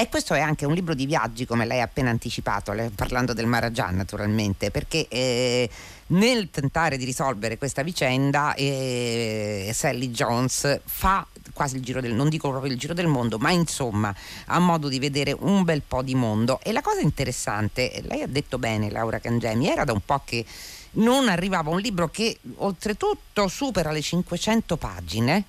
E 0.00 0.08
questo 0.08 0.32
è 0.32 0.40
anche 0.40 0.64
un 0.64 0.72
libro 0.72 0.94
di 0.94 1.04
viaggi, 1.04 1.44
come 1.44 1.66
lei 1.66 1.82
ha 1.82 1.84
appena 1.84 2.08
anticipato, 2.08 2.72
parlando 2.94 3.34
del 3.34 3.44
Marajan 3.44 3.94
naturalmente, 3.94 4.70
perché 4.70 5.06
eh, 5.08 5.68
nel 6.06 6.48
tentare 6.50 6.96
di 6.96 7.04
risolvere 7.04 7.58
questa 7.58 7.82
vicenda 7.82 8.54
eh, 8.54 9.70
Sally 9.74 10.10
Jones 10.10 10.80
fa 10.86 11.26
quasi 11.52 11.76
il 11.76 11.82
giro 11.82 12.00
del 12.00 12.14
non 12.14 12.30
dico 12.30 12.48
proprio 12.48 12.72
il 12.72 12.78
giro 12.78 12.94
del 12.94 13.08
mondo, 13.08 13.36
ma 13.36 13.50
insomma 13.50 14.14
ha 14.46 14.58
modo 14.58 14.88
di 14.88 14.98
vedere 14.98 15.36
un 15.38 15.64
bel 15.64 15.82
po' 15.86 16.00
di 16.00 16.14
mondo. 16.14 16.60
E 16.62 16.72
la 16.72 16.80
cosa 16.80 17.00
interessante, 17.00 18.02
lei 18.06 18.22
ha 18.22 18.26
detto 18.26 18.58
bene 18.58 18.90
Laura 18.90 19.18
Cangemi, 19.18 19.68
era 19.68 19.84
da 19.84 19.92
un 19.92 20.00
po' 20.02 20.22
che 20.24 20.46
non 20.92 21.28
arrivava 21.28 21.68
un 21.68 21.78
libro 21.78 22.08
che 22.08 22.38
oltretutto 22.56 23.48
supera 23.48 23.90
le 23.90 24.00
500 24.00 24.78
pagine 24.78 25.44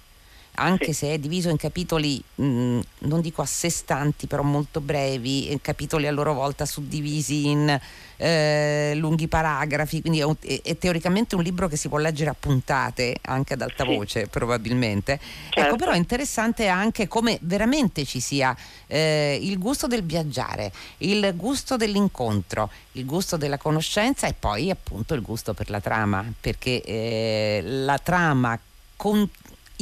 anche 0.56 0.88
sì. 0.88 0.94
se 0.94 1.14
è 1.14 1.18
diviso 1.20 1.50
in 1.50 1.58
capitoli, 1.58 2.22
mh, 2.36 2.44
mm, 2.44 2.80
non 3.00 3.22
dico 3.22 3.42
a 3.42 3.46
sé 3.46 3.70
stanti, 3.70 4.28
però 4.28 4.44
molto 4.44 4.82
brevi, 4.82 5.58
capitoli 5.62 6.08
a 6.08 6.12
loro 6.12 6.34
volta 6.34 6.66
suddivisi 6.66 7.48
in 7.48 7.80
eh, 8.18 8.94
lunghi 8.96 9.28
paragrafi, 9.28 10.02
quindi 10.02 10.20
è, 10.20 10.24
un, 10.24 10.36
è, 10.40 10.62
è, 10.62 10.78
teoricamente 10.78 11.36
un 11.36 11.42
libro 11.42 11.68
che 11.68 11.76
si 11.76 11.88
può 11.88 11.98
leggere 11.98 12.30
a 12.30 12.36
puntate, 12.38 13.16
anche 13.22 13.54
ad 13.54 13.62
alta 13.62 13.84
sì. 13.84 13.96
voce 13.96 14.28
probabilmente. 14.28 15.14
Ecco, 15.14 15.24
certo. 15.50 15.60
Ecco, 15.62 15.76
però 15.78 15.92
è 15.94 15.98
interessante 15.98 16.68
anche 16.68 17.08
come 17.08 17.40
veramente 17.42 18.06
ci 18.06 18.20
sia 18.20 18.56
eh, 18.86 19.40
il 19.42 19.58
gusto 19.58 19.88
del 19.88 20.04
viaggiare, 20.04 20.72
il 21.00 21.34
gusto 21.36 21.78
dell'incontro, 21.78 22.70
il 22.94 23.06
gusto 23.06 23.38
della 23.38 23.58
conoscenza 23.58 24.28
e 24.28 24.34
poi 24.38 24.70
appunto 24.70 25.16
il 25.16 25.22
gusto 25.22 25.54
per 25.54 25.70
la 25.72 25.80
trama, 25.80 26.24
perché 26.40 26.84
eh, 26.84 27.62
la 27.64 27.98
trama 27.98 28.60
con, 28.96 29.28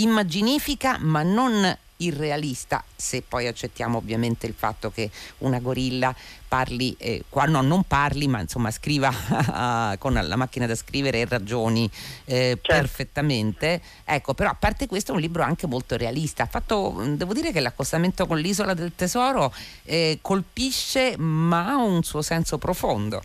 immaginifica 0.01 0.97
ma 0.99 1.23
non 1.23 1.77
irrealista, 2.01 2.83
se 2.95 3.23
poi 3.27 3.47
accettiamo 3.47 3.97
ovviamente 3.97 4.47
il 4.47 4.53
fatto 4.53 4.91
che 4.91 5.09
una 5.39 5.59
gorilla 5.59 6.15
parli, 6.47 6.95
eh, 6.97 7.23
qua 7.27 7.45
no, 7.45 7.61
non 7.61 7.83
parli, 7.83 8.27
ma 8.27 8.39
insomma 8.39 8.71
scriva 8.71 9.11
con 9.99 10.13
la 10.13 10.35
macchina 10.35 10.65
da 10.65 10.75
scrivere 10.75 11.19
e 11.19 11.25
ragioni 11.25 11.89
eh, 12.25 12.57
certo. 12.61 12.71
perfettamente. 12.71 13.81
Ecco, 14.05 14.33
però 14.33 14.49
a 14.49 14.55
parte 14.57 14.87
questo 14.87 15.11
è 15.11 15.15
un 15.15 15.21
libro 15.21 15.43
anche 15.43 15.67
molto 15.67 15.97
realista. 15.97 16.45
Fatto, 16.45 17.03
devo 17.15 17.33
dire 17.33 17.51
che 17.51 17.59
l'accostamento 17.59 18.25
con 18.25 18.37
l'isola 18.37 18.73
del 18.73 18.93
tesoro 18.95 19.53
eh, 19.83 20.19
colpisce, 20.21 21.17
ma 21.17 21.71
ha 21.71 21.75
un 21.75 22.03
suo 22.03 22.21
senso 22.21 22.57
profondo. 22.57 23.23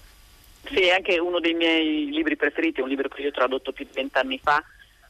Sì, 0.66 0.80
è 0.80 0.90
anche 0.90 1.18
uno 1.18 1.40
dei 1.40 1.54
miei 1.54 2.06
libri 2.10 2.36
preferiti, 2.36 2.80
un 2.80 2.88
libro 2.88 3.08
che 3.08 3.20
io 3.20 3.28
ho 3.28 3.32
tradotto 3.32 3.72
più 3.72 3.84
di 3.84 3.90
vent'anni 3.92 4.40
fa 4.42 4.62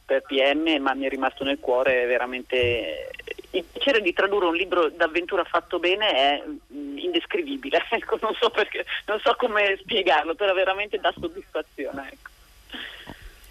per 0.05 0.21
PM, 0.21 0.81
ma 0.81 0.93
mi 0.93 1.05
è 1.05 1.09
rimasto 1.09 1.43
nel 1.43 1.59
cuore 1.59 2.05
veramente 2.05 3.09
il 3.51 3.63
piacere 3.63 4.01
di 4.01 4.13
tradurre 4.13 4.47
un 4.47 4.55
libro 4.55 4.89
d'avventura 4.89 5.43
fatto 5.43 5.79
bene 5.79 6.09
è 6.09 6.43
mm, 6.45 6.97
indescrivibile, 6.97 7.83
ecco, 7.89 8.17
non, 8.21 8.33
so 8.39 8.49
perché, 8.49 8.85
non, 9.05 9.19
so 9.19 9.35
come 9.37 9.77
spiegarlo, 9.81 10.35
però 10.35 10.53
veramente 10.53 10.99
dà 10.99 11.13
soddisfazione. 11.17 12.09
Ecco. 12.11 12.33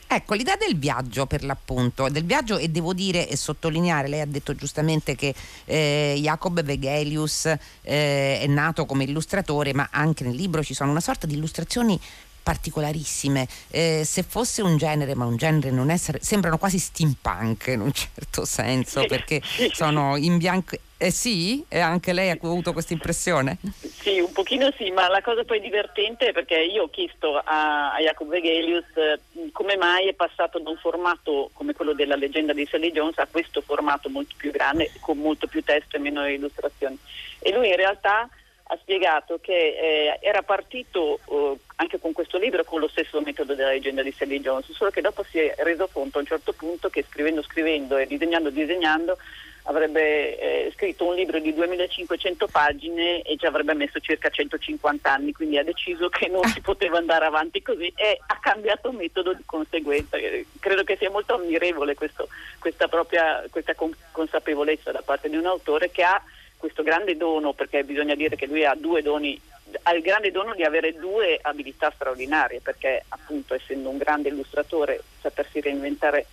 Ecco, 0.07 0.35
l'idea 0.35 0.57
del 0.57 0.79
viaggio 0.79 1.27
per 1.27 1.43
l'appunto, 1.43 2.09
del 2.09 2.25
viaggio 2.25 2.57
e 2.57 2.69
devo 2.69 2.93
dire 2.93 3.27
e 3.27 3.37
sottolineare, 3.37 4.07
lei 4.07 4.21
ha 4.21 4.27
detto 4.27 4.55
giustamente 4.55 5.17
che 5.17 5.35
eh, 5.65 6.15
Jacob 6.19 6.63
Vegelius 6.63 7.47
eh, 7.47 8.39
è 8.41 8.47
nato 8.47 8.85
come 8.85 9.05
illustratore, 9.05 9.73
ma 9.75 9.89
anche 9.91 10.23
nel 10.23 10.37
libro 10.37 10.63
ci 10.63 10.75
sono 10.75 10.91
una 10.91 11.01
sorta 11.01 11.27
di 11.27 11.35
illustrazioni 11.35 11.99
particolarissime. 12.45 13.49
Eh, 13.71 14.03
se 14.05 14.23
fosse 14.23 14.63
un 14.63 14.77
genere, 14.77 15.17
ma 15.17 15.25
un 15.25 15.37
genere 15.37 15.71
non 15.71 15.91
è, 15.91 15.97
sembrano 15.97 16.59
quasi 16.59 16.79
steampunk 16.79 17.67
in 17.69 17.81
un 17.81 17.93
certo 17.93 18.45
senso, 18.45 19.05
perché 19.07 19.43
sono 19.73 20.17
in 20.17 20.39
bianco. 20.39 20.77
Eh 20.97 21.11
sì? 21.11 21.65
E 21.69 21.81
anche 21.81 22.13
lei 22.13 22.31
ha 22.31 22.39
avuto 22.41 22.73
questa 22.73 22.93
impressione? 22.93 23.59
Sì, 24.01 24.21
un 24.21 24.33
pochino 24.33 24.71
sì, 24.77 24.91
ma 24.91 25.09
la 25.09 25.21
cosa 25.23 25.43
poi 25.43 25.61
divertente 25.61 26.29
è 26.29 26.33
perché 26.33 26.55
io 26.55 26.85
ho 26.85 26.89
chiesto 26.89 27.37
a, 27.37 27.93
a 27.93 27.99
Jacob 27.99 28.29
Vegelius 28.29 28.87
eh, 28.95 29.21
come 29.53 29.77
mai 29.77 30.09
è 30.09 30.15
passato 30.15 30.61
da 30.61 30.71
un 30.71 30.77
formato 30.77 31.51
come 31.53 31.75
quello 31.75 31.95
della 31.95 32.15
leggenda 32.15 32.53
di 32.53 32.67
Sally 32.71 32.93
Jones 32.93 33.19
a 33.19 33.27
questo 33.31 33.61
formato 33.61 34.09
molto 34.09 34.35
più 34.37 34.51
grande, 34.53 34.93
con 35.01 35.19
molto 35.19 35.47
più 35.47 35.63
testo 35.63 35.97
e 35.97 35.99
meno 35.99 36.27
illustrazioni. 36.27 36.97
E 37.41 37.53
lui 37.53 37.69
in 37.69 37.77
realtà 37.77 38.29
ha 38.67 38.79
spiegato 38.81 39.39
che 39.41 39.53
eh, 39.53 40.19
era 40.21 40.43
partito 40.43 41.21
eh, 41.29 41.59
anche 41.77 41.99
con 41.99 42.13
questo 42.13 42.39
libro 42.39 42.65
con 42.65 42.81
lo 42.81 42.89
stesso 42.89 43.21
metodo 43.21 43.55
della 43.55 43.71
leggenda 43.71 44.03
di 44.03 44.13
Sally 44.13 44.41
Jones, 44.41 44.71
solo 44.73 44.91
che 44.91 45.03
dopo 45.03 45.23
si 45.25 45.39
è 45.39 45.55
reso 45.59 45.89
conto 45.93 46.19
a 46.19 46.21
un 46.21 46.27
certo 46.27 46.53
punto 46.53 46.89
che 46.89 47.05
scrivendo, 47.09 47.43
scrivendo 47.43 47.97
e 47.99 48.07
disegnando, 48.07 48.51
disegnando 48.51 49.19
avrebbe 49.65 50.39
eh, 50.39 50.73
scritto 50.75 51.07
un 51.07 51.15
libro 51.15 51.39
di 51.39 51.55
2500 51.55 52.49
pagine 52.49 53.23
e 53.23 53.37
ci 53.37 53.47
avrebbe 53.47 53.75
messo 53.75 53.99
circa 54.01 54.29
150 54.29 55.11
anni, 55.11 55.33
quindi 55.33 55.59
ha 55.59 55.65
deciso 55.65 56.09
che 56.09 56.29
non 56.29 56.45
si 56.45 56.61
poteva 56.63 56.99
andare 56.99 57.25
avanti 57.25 57.63
così 57.63 57.93
e 57.97 58.19
ha 58.27 58.39
cambiato 58.41 58.93
metodo 58.93 59.33
di 59.33 59.43
conseguenza. 59.47 60.19
Credo 60.59 60.85
che 60.85 60.97
sia 60.97 61.11
molto 61.11 61.35
ammirevole 61.35 61.95
questo, 61.95 62.29
questa, 62.59 62.89
propria, 62.89 63.43
questa 63.51 63.75
consapevolezza 64.11 64.93
da 64.93 65.03
parte 65.03 65.31
di 65.31 65.37
un 65.37 65.47
autore 65.47 65.91
che 65.91 66.03
ha 66.03 66.23
questo 66.65 66.83
grande 66.83 67.19
dono, 67.19 67.53
perché 67.53 67.85
bisogna 67.85 68.15
dire 68.15 68.37
che 68.37 68.47
lui 68.47 68.65
ha 68.65 68.75
due 68.75 69.03
doni, 69.03 69.39
ha 69.83 69.93
il 69.93 70.01
grande 70.01 70.31
dono 70.31 70.55
di 70.55 70.63
avere 70.63 70.95
due 70.95 71.39
abilità 71.43 71.93
straordinarie, 71.95 72.61
perché 72.61 73.05
appunto 73.09 73.53
essendo 73.53 73.91
un 73.91 73.99
grande 73.99 74.31
illustratore, 74.31 75.03
sapersi 75.21 75.61
reinventare 75.61 76.25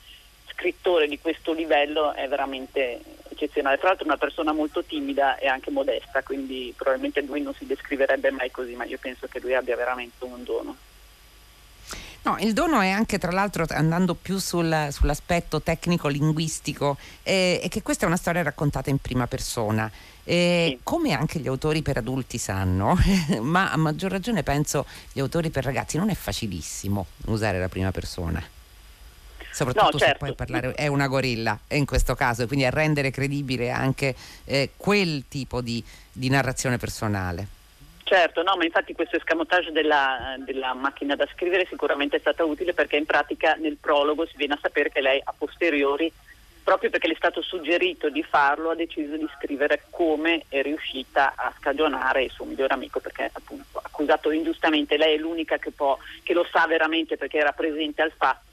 scrittore 0.48 1.10
di 1.10 1.20
questo 1.20 1.52
livello 1.52 2.14
è 2.14 2.30
veramente 2.30 3.02
eccezionale. 3.28 3.78
Tra 3.78 3.90
l'altro 3.90 4.06
è 4.06 4.08
una 4.08 4.18
persona 4.18 4.54
molto 4.54 4.86
timida 4.86 5.38
e 5.38 5.48
anche 5.48 5.70
modesta, 5.70 6.24
quindi 6.24 6.74
probabilmente 6.78 7.20
lui 7.24 7.42
non 7.42 7.54
si 7.54 7.66
descriverebbe 7.66 8.32
mai 8.32 8.52
così, 8.52 8.74
ma 8.76 8.86
io 8.86 9.00
penso 9.02 9.28
che 9.28 9.42
lui 9.42 9.54
abbia 9.54 9.76
veramente 9.76 10.24
un 10.24 10.46
dono. 10.46 10.78
No, 12.24 12.38
il 12.40 12.54
dono 12.54 12.82
è 12.82 12.90
anche 12.90 13.18
tra 13.18 13.32
l'altro 13.32 13.66
andando 13.70 14.14
più 14.14 14.38
sul, 14.38 14.90
sull'aspetto 14.92 15.60
tecnico-linguistico, 15.62 16.98
eh, 17.24 17.60
è 17.60 17.68
che 17.68 17.82
questa 17.82 18.04
è 18.06 18.08
una 18.08 18.18
storia 18.18 18.44
raccontata 18.44 18.92
in 18.92 19.00
prima 19.00 19.26
persona. 19.26 19.90
Eh. 20.24 20.78
Come 20.84 21.14
anche 21.14 21.40
gli 21.40 21.48
autori 21.48 21.82
per 21.82 21.98
adulti 21.98 22.38
sanno, 22.38 22.96
ma 23.42 23.72
a 23.72 23.78
maggior 23.78 24.12
ragione 24.12 24.44
penso 24.44 24.86
gli 25.12 25.20
autori 25.20 25.50
per 25.50 25.64
ragazzi 25.64 25.98
non 25.98 26.12
è 26.12 26.16
facilissimo 26.16 27.08
usare 27.26 27.60
la 27.60 27.70
prima 27.70 27.92
persona. 27.92 28.42
Soprattutto 29.52 29.90
no, 29.94 29.98
certo. 29.98 30.06
se 30.06 30.18
poi 30.18 30.36
parlare 30.36 30.74
è 30.74 30.88
una 30.88 31.08
gorilla 31.08 31.58
in 31.70 31.86
questo 31.86 32.14
caso, 32.14 32.46
quindi 32.46 32.66
a 32.66 32.70
rendere 32.70 33.10
credibile 33.10 33.72
anche 33.72 34.16
eh, 34.46 34.72
quel 34.78 35.26
tipo 35.28 35.60
di, 35.62 35.84
di 36.12 36.30
narrazione 36.30 36.78
personale. 36.78 37.60
Certo, 38.12 38.44
no, 38.44 38.58
ma 38.58 38.66
infatti 38.66 38.92
questo 38.94 39.16
escamotage 39.16 39.72
della, 39.72 40.36
della, 40.40 40.74
macchina 40.74 41.16
da 41.16 41.26
scrivere 41.32 41.66
sicuramente 41.66 42.18
è 42.18 42.20
stato 42.20 42.46
utile 42.46 42.74
perché 42.74 42.98
in 42.98 43.06
pratica 43.06 43.54
nel 43.54 43.78
prologo 43.80 44.26
si 44.26 44.36
viene 44.36 44.56
a 44.56 44.60
sapere 44.62 44.92
che 44.92 45.00
lei 45.00 45.22
a 45.24 45.34
posteriori, 45.36 46.12
proprio 46.62 46.90
perché 46.90 47.08
le 47.08 47.14
è 47.14 47.16
stato 47.16 47.42
suggerito 47.42 48.10
di 48.10 48.22
farlo, 48.22 48.72
ha 48.72 48.76
deciso 48.76 49.16
di 49.16 49.30
scrivere 49.38 49.84
come 49.92 50.44
è 50.50 50.62
riuscita 50.62 51.36
a 51.38 51.54
scagionare 51.58 52.24
il 52.24 52.32
suo 52.32 52.44
migliore 52.44 52.74
amico 52.74 53.00
perché 53.00 53.30
appunto 53.32 53.80
accusato 53.82 54.30
ingiustamente, 54.32 54.98
lei 54.98 55.16
è 55.16 55.18
l'unica 55.18 55.58
che, 55.58 55.72
può, 55.72 55.98
che 56.22 56.34
lo 56.34 56.46
sa 56.52 56.68
veramente 56.68 57.16
perché 57.16 57.38
era 57.38 57.54
presente 57.54 58.02
al 58.02 58.12
fatto 58.12 58.51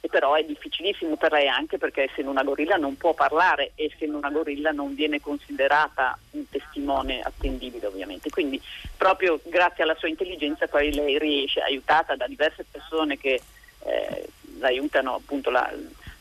e 0.00 0.08
però 0.08 0.34
è 0.34 0.44
difficilissimo 0.44 1.16
per 1.16 1.32
lei 1.32 1.46
anche 1.46 1.76
perché 1.76 2.04
essendo 2.04 2.30
una 2.30 2.42
gorilla 2.42 2.76
non 2.76 2.96
può 2.96 3.12
parlare 3.12 3.72
e 3.74 3.90
essendo 3.92 4.16
una 4.16 4.30
gorilla 4.30 4.70
non 4.70 4.94
viene 4.94 5.20
considerata 5.20 6.18
un 6.30 6.48
testimone 6.48 7.20
attendibile 7.20 7.86
ovviamente. 7.86 8.30
Quindi 8.30 8.60
proprio 8.96 9.40
grazie 9.44 9.82
alla 9.82 9.96
sua 9.96 10.08
intelligenza 10.08 10.66
poi 10.68 10.92
lei 10.94 11.18
riesce, 11.18 11.60
aiutata 11.60 12.16
da 12.16 12.26
diverse 12.26 12.64
persone 12.70 13.18
che 13.18 13.40
eh, 13.84 14.28
l'aiutano 14.58 15.14
appunto, 15.14 15.50
la, 15.50 15.70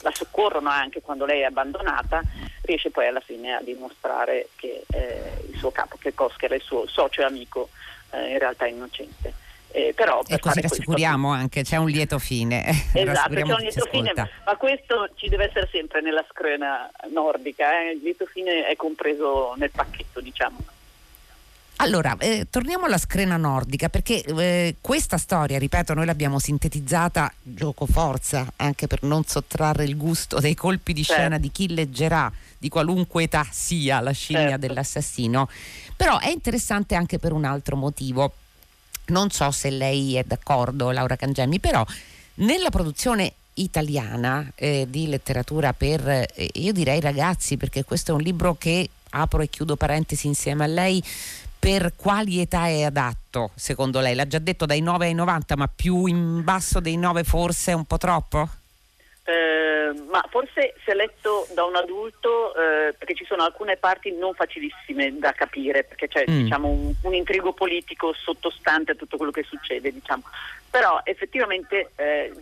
la, 0.02 0.12
soccorrono 0.12 0.70
anche 0.70 1.02
quando 1.02 1.26
lei 1.26 1.42
è 1.42 1.46
abbandonata, 1.46 2.22
riesce 2.64 2.90
poi 2.90 3.08
alla 3.08 3.22
fine 3.22 3.56
a 3.56 3.62
dimostrare 3.62 4.50
che 4.56 4.84
eh, 4.90 5.46
il 5.50 5.58
suo 5.58 5.72
capo, 5.72 5.98
che 5.98 6.14
Kosker, 6.14 6.52
il 6.54 6.62
suo 6.62 6.86
socio 6.88 7.22
e 7.22 7.26
amico, 7.26 7.70
eh, 8.12 8.32
in 8.32 8.40
realtà 8.40 8.66
è 8.66 8.70
innocente. 8.70 9.48
Eh, 9.72 9.94
però 9.96 10.24
e 10.28 10.40
così 10.40 10.62
rassicuriamo 10.62 11.28
questo... 11.28 11.44
anche, 11.44 11.64
c'è 11.64 11.78
un 11.78 11.90
lieto 11.90 12.18
fine. 12.18 12.66
Esatto, 12.94 13.34
c'è 13.34 13.42
un 13.42 13.60
lieto 13.60 13.86
fine, 13.92 14.14
ma 14.16 14.56
questo 14.58 15.10
ci 15.16 15.30
deve 15.30 15.46
essere 15.46 15.68
sempre 15.72 16.02
nella 16.02 16.26
screna 16.32 16.90
nordica, 17.12 17.80
eh? 17.80 17.92
il 17.92 18.00
lieto 18.02 18.26
fine 18.26 18.68
è 18.68 18.76
compreso 18.76 19.54
nel 19.58 19.70
pacchetto, 19.70 20.22
diciamo. 20.22 20.58
Allora, 21.82 22.18
eh, 22.20 22.48
torniamo 22.50 22.88
alla 22.88 22.98
screna 22.98 23.38
nordica 23.38 23.88
perché 23.88 24.22
eh, 24.22 24.76
questa 24.82 25.18
storia, 25.18 25.58
ripeto, 25.58 25.94
noi 25.94 26.06
l'abbiamo 26.06 26.38
sintetizzata 26.38 27.32
gioco 27.42 27.86
forza 27.86 28.52
anche 28.58 28.88
per 28.88 29.04
non 29.04 29.24
sottrarre 29.24 29.86
il 29.86 29.96
gusto 29.96 30.40
dei 30.40 30.56
colpi 30.56 30.92
di 30.92 31.04
certo. 31.04 31.22
scena 31.22 31.38
di 31.38 31.50
chi 31.52 31.74
leggerà 31.74 32.30
di 32.58 32.68
qualunque 32.68 33.24
età 33.24 33.48
sia 33.50 34.02
la 34.02 34.12
scimmia 34.12 34.50
certo. 34.50 34.68
dell'assassino, 34.68 35.48
però 35.96 36.20
è 36.20 36.30
interessante 36.30 36.96
anche 36.96 37.18
per 37.18 37.32
un 37.32 37.46
altro 37.46 37.78
motivo 37.78 38.34
non 39.10 39.30
so 39.30 39.52
se 39.52 39.70
lei 39.70 40.16
è 40.16 40.24
d'accordo, 40.24 40.92
Laura 40.92 41.16
Cangemmi, 41.16 41.60
però 41.60 41.86
nella 42.36 42.70
produzione 42.70 43.34
italiana 43.56 44.50
eh, 44.56 44.88
di 44.90 45.08
letteratura 45.08 45.74
per, 45.74 46.08
eh, 46.08 46.50
io 46.54 46.72
direi 46.72 47.00
ragazzi, 47.00 47.58
perché 47.58 47.84
questo 47.84 48.12
è 48.12 48.16
un 48.16 48.22
libro 48.22 48.56
che, 48.58 48.90
apro 49.12 49.42
e 49.42 49.50
chiudo 49.50 49.76
parentesi 49.76 50.28
insieme 50.28 50.64
a 50.64 50.68
lei, 50.68 51.04
per 51.60 51.94
quali 51.96 52.40
età 52.40 52.68
è 52.68 52.84
adatto 52.84 53.52
secondo 53.56 54.00
lei? 54.00 54.16
L'ha 54.16 54.28
già 54.28 54.40
detto 54.40 54.66
dai 54.66 54.80
9 54.80 55.08
ai 55.08 55.14
90, 55.14 55.58
ma 55.58 55.70
più 55.74 56.06
in 56.06 56.44
basso 56.44 56.80
dei 56.80 56.96
9 56.96 57.24
forse 57.26 57.72
è 57.72 57.76
un 57.76 57.84
po' 57.84 57.98
troppo? 57.98 58.48
Eh, 59.24 59.69
ma 60.10 60.24
forse 60.30 60.76
se 60.84 60.94
letto 60.94 61.48
da 61.54 61.64
un 61.64 61.76
adulto, 61.76 62.54
eh, 62.56 62.94
perché 62.98 63.14
ci 63.16 63.26
sono 63.26 63.44
alcune 63.44 63.78
parti 63.78 64.12
non 64.12 64.34
facilissime 64.34 65.18
da 65.18 65.32
capire, 65.32 65.84
perché 65.84 66.08
c'è 66.08 66.26
mm. 66.30 66.44
diciamo, 66.44 66.68
un, 66.68 66.94
un, 67.02 67.14
intrigo 67.14 67.54
politico 67.54 68.14
sottostante 68.14 68.92
a 68.92 68.96
tutto 68.96 69.18
quello 69.18 69.32
che 69.32 69.44
succede, 69.44 69.92
diciamo. 69.92 70.24
però 70.70 71.02
effettivamente 71.04 71.92
eh, 71.96 72.34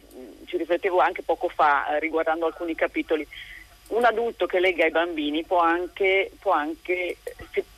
ci 0.46 0.58
riflettevo 0.58 1.00
anche 1.00 1.22
poco 1.22 1.50
fa 1.50 1.96
eh, 1.96 2.00
riguardando 2.00 2.46
alcuni 2.46 2.76
capitoli. 2.76 3.28
un 3.90 4.04
adulto 4.04 4.46
che 4.46 4.60
legga 4.60 4.84
ai 4.86 4.92
bambini 4.92 5.44
può 5.44 5.60
anche, 5.60 6.32
può 6.40 6.52
anche 6.52 7.18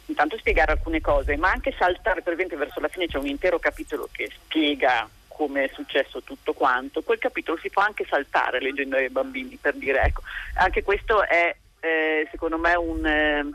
intanto 0.05 0.37
spiegare 0.37 0.71
alcune 0.71 1.01
cose, 1.01 1.37
ma 1.37 1.51
anche 1.51 1.73
saltare, 1.77 2.21
per 2.21 2.33
esempio 2.33 2.57
verso 2.57 2.79
la 2.79 2.87
fine 2.87 3.07
c'è 3.07 3.17
un 3.17 3.27
intero 3.27 3.59
capitolo 3.59 4.09
che 4.11 4.29
spiega 4.33 5.07
come 5.39 5.63
è 5.63 5.71
successo 5.73 6.21
tutto 6.21 6.51
quanto, 6.51 7.01
quel 7.01 7.17
capitolo 7.17 7.57
si 7.61 7.69
può 7.69 7.81
anche 7.81 8.05
saltare 8.09 8.59
leggendo 8.59 8.97
ai 8.97 9.07
bambini 9.07 9.55
per 9.55 9.73
dire 9.75 10.01
ecco, 10.01 10.21
anche 10.55 10.83
questo 10.83 11.25
è 11.25 11.55
eh, 11.79 12.27
secondo 12.29 12.57
me 12.57 12.75
un, 12.75 13.05
eh, 13.05 13.45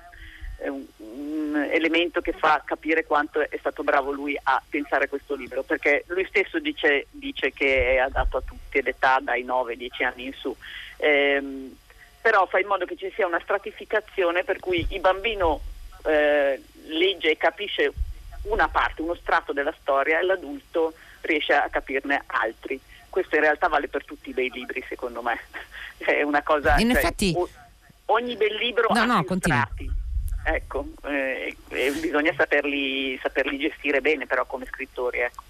un, 0.68 1.68
elemento 1.70 2.22
che 2.22 2.32
fa 2.32 2.62
capire 2.64 3.04
quanto 3.04 3.38
è 3.38 3.56
stato 3.58 3.82
bravo 3.82 4.12
lui 4.12 4.34
a 4.44 4.62
pensare 4.66 5.10
questo 5.10 5.34
libro, 5.34 5.62
perché 5.62 6.04
lui 6.06 6.24
stesso 6.24 6.58
dice, 6.58 7.08
dice 7.10 7.52
che 7.52 7.96
è 7.96 7.98
adatto 7.98 8.38
a 8.38 8.42
tutti 8.42 8.80
l'età 8.80 9.18
dai 9.20 9.44
9-10 9.44 10.04
anni 10.04 10.24
in 10.24 10.32
su. 10.32 10.56
Eh, 10.96 11.70
però 12.22 12.46
fa 12.46 12.60
in 12.60 12.66
modo 12.66 12.86
che 12.86 12.96
ci 12.96 13.12
sia 13.14 13.26
una 13.26 13.40
stratificazione 13.40 14.42
per 14.42 14.58
cui 14.58 14.86
il 14.88 15.00
bambino 15.00 15.60
eh, 16.06 16.58
legge 16.86 17.32
e 17.32 17.36
capisce 17.36 17.92
una 18.44 18.68
parte, 18.68 19.02
uno 19.02 19.14
strato 19.16 19.52
della 19.52 19.74
storia 19.78 20.18
e 20.18 20.22
l'adulto 20.22 20.94
riesce 21.26 21.52
a 21.52 21.68
capirne 21.70 22.22
altri. 22.26 22.80
Questo 23.08 23.36
in 23.36 23.42
realtà 23.42 23.68
vale 23.68 23.88
per 23.88 24.04
tutti 24.04 24.30
i 24.30 24.32
bei 24.32 24.50
libri, 24.50 24.84
secondo 24.88 25.22
me. 25.22 25.38
È 25.96 26.22
una 26.22 26.42
cosa. 26.42 26.76
In 26.78 26.90
cioè, 26.90 26.98
effetti... 26.98 27.34
ogni 28.06 28.36
bel 28.36 28.54
libro 28.56 28.88
no, 28.92 29.00
ha 29.00 29.04
no, 29.04 29.24
strati. 29.38 29.90
Ecco, 30.46 30.86
eh, 31.04 31.56
bisogna 31.68 32.34
saperli, 32.36 33.18
saperli, 33.22 33.56
gestire 33.58 34.00
bene 34.00 34.26
però 34.26 34.44
come 34.44 34.66
scrittori. 34.66 35.20
Ecco. 35.20 35.42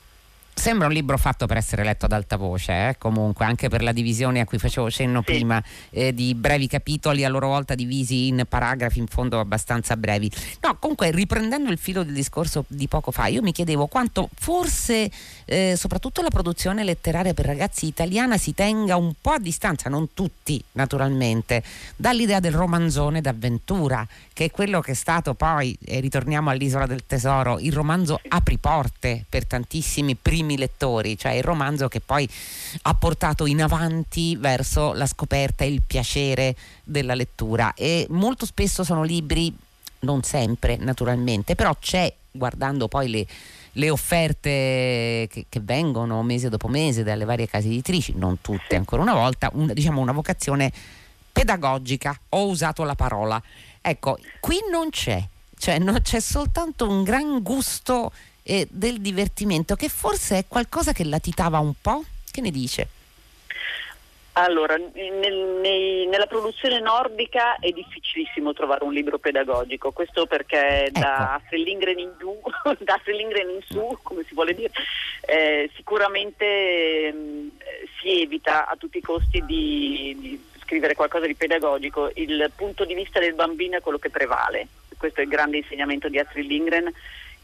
Sembra 0.64 0.86
un 0.86 0.94
libro 0.94 1.18
fatto 1.18 1.44
per 1.44 1.58
essere 1.58 1.84
letto 1.84 2.06
ad 2.06 2.12
alta 2.12 2.36
voce, 2.36 2.72
eh? 2.72 2.96
comunque, 2.96 3.44
anche 3.44 3.68
per 3.68 3.82
la 3.82 3.92
divisione 3.92 4.40
a 4.40 4.46
cui 4.46 4.58
facevo 4.58 4.90
cenno 4.90 5.18
sì. 5.18 5.34
prima, 5.34 5.62
eh, 5.90 6.14
di 6.14 6.34
brevi 6.34 6.68
capitoli 6.68 7.22
a 7.22 7.28
loro 7.28 7.48
volta 7.48 7.74
divisi 7.74 8.28
in 8.28 8.46
paragrafi 8.48 8.98
in 8.98 9.06
fondo 9.06 9.38
abbastanza 9.38 9.94
brevi. 9.94 10.32
No, 10.62 10.74
comunque, 10.78 11.10
riprendendo 11.10 11.70
il 11.70 11.76
filo 11.76 12.02
del 12.02 12.14
discorso 12.14 12.64
di 12.66 12.88
poco 12.88 13.10
fa, 13.10 13.26
io 13.26 13.42
mi 13.42 13.52
chiedevo 13.52 13.88
quanto 13.88 14.30
forse, 14.34 15.10
eh, 15.44 15.74
soprattutto 15.76 16.22
la 16.22 16.30
produzione 16.30 16.82
letteraria 16.82 17.34
per 17.34 17.44
ragazzi 17.44 17.84
italiana, 17.84 18.38
si 18.38 18.54
tenga 18.54 18.96
un 18.96 19.12
po' 19.20 19.32
a 19.32 19.38
distanza, 19.38 19.90
non 19.90 20.14
tutti 20.14 20.64
naturalmente, 20.72 21.62
dall'idea 21.94 22.40
del 22.40 22.54
romanzone 22.54 23.20
d'avventura, 23.20 24.08
che 24.34 24.46
è 24.46 24.50
quello 24.50 24.80
che 24.80 24.92
è 24.92 24.94
stato 24.94 25.32
poi, 25.32 25.76
e 25.82 26.00
ritorniamo 26.00 26.50
all'Isola 26.50 26.86
del 26.86 27.06
Tesoro, 27.06 27.58
il 27.60 27.72
romanzo 27.72 28.20
apriporte 28.28 29.24
per 29.26 29.46
tantissimi 29.46 30.14
primi 30.16 30.32
primi 30.34 30.56
lettori, 30.56 31.16
cioè 31.16 31.32
il 31.32 31.44
romanzo 31.44 31.86
che 31.86 32.00
poi 32.00 32.28
ha 32.82 32.94
portato 32.94 33.46
in 33.46 33.62
avanti 33.62 34.34
verso 34.34 34.92
la 34.92 35.06
scoperta 35.06 35.62
e 35.62 35.68
il 35.68 35.82
piacere 35.86 36.56
della 36.82 37.14
lettura 37.14 37.72
e 37.74 38.06
molto 38.10 38.44
spesso 38.44 38.82
sono 38.82 39.04
libri, 39.04 39.54
non 40.00 40.24
sempre 40.24 40.76
naturalmente, 40.76 41.54
però 41.54 41.74
c'è 41.78 42.12
guardando 42.32 42.88
poi 42.88 43.08
le, 43.08 43.26
le 43.72 43.90
offerte 43.90 45.28
che, 45.30 45.46
che, 45.48 45.60
vengono 45.60 46.20
mese 46.24 46.48
dopo 46.48 46.66
mese 46.66 47.04
dalle 47.04 47.24
varie 47.24 47.48
case 47.48 47.68
editrici, 47.68 48.12
non 48.16 48.40
tutte 48.40 48.74
ancora 48.74 49.02
una 49.02 49.14
volta, 49.14 49.50
un, 49.52 49.70
diciamo 49.72 50.00
una 50.00 50.12
vocazione 50.12 50.72
pedagogica, 51.32 52.18
ho 52.30 52.48
usato 52.48 52.82
la 52.82 52.94
parola. 52.94 53.40
Ecco, 53.86 54.18
qui 54.40 54.60
non 54.70 54.88
c'è, 54.88 55.22
cioè 55.58 55.78
non 55.78 56.00
c'è 56.00 56.18
soltanto 56.18 56.88
un 56.88 57.02
gran 57.02 57.42
gusto 57.42 58.12
e 58.42 58.66
del 58.70 59.02
divertimento, 59.02 59.76
che 59.76 59.90
forse 59.90 60.38
è 60.38 60.44
qualcosa 60.48 60.92
che 60.92 61.04
latitava 61.04 61.58
un 61.58 61.74
po'? 61.78 62.02
Che 62.30 62.40
ne 62.40 62.50
dice? 62.50 62.88
Allora, 64.36 64.74
nel, 64.76 65.58
nei, 65.60 66.06
nella 66.06 66.24
produzione 66.24 66.80
nordica 66.80 67.56
è 67.58 67.70
difficilissimo 67.72 68.54
trovare 68.54 68.84
un 68.84 68.92
libro 68.94 69.18
pedagogico, 69.18 69.92
questo 69.92 70.24
perché 70.24 70.86
ecco. 70.86 71.00
da 71.00 71.34
Astrid 71.34 71.66
Lindgren 71.66 71.98
in 71.98 72.12
giù, 72.18 72.40
da 72.80 72.94
Astrid 72.94 73.16
Lindgren 73.16 73.50
in 73.50 73.60
su, 73.68 73.98
come 74.02 74.24
si 74.26 74.32
vuole 74.32 74.54
dire, 74.54 74.72
eh, 75.26 75.70
sicuramente 75.74 76.44
eh, 76.46 77.50
si 78.00 78.22
evita 78.22 78.66
a 78.66 78.76
tutti 78.76 78.96
i 78.96 79.02
costi 79.02 79.44
di, 79.44 80.16
di 80.18 80.42
scrivere 80.64 80.94
qualcosa 80.94 81.26
di 81.26 81.34
pedagogico. 81.34 82.10
Il 82.14 82.50
punto 82.54 82.84
di 82.84 82.94
vista 82.94 83.20
del 83.20 83.34
bambino 83.34 83.76
è 83.76 83.80
quello 83.80 83.98
che 83.98 84.10
prevale, 84.10 84.66
questo 84.96 85.20
è 85.20 85.22
il 85.22 85.28
grande 85.28 85.58
insegnamento 85.58 86.08
di 86.08 86.18
Astrid 86.18 86.46
Lindgren 86.46 86.92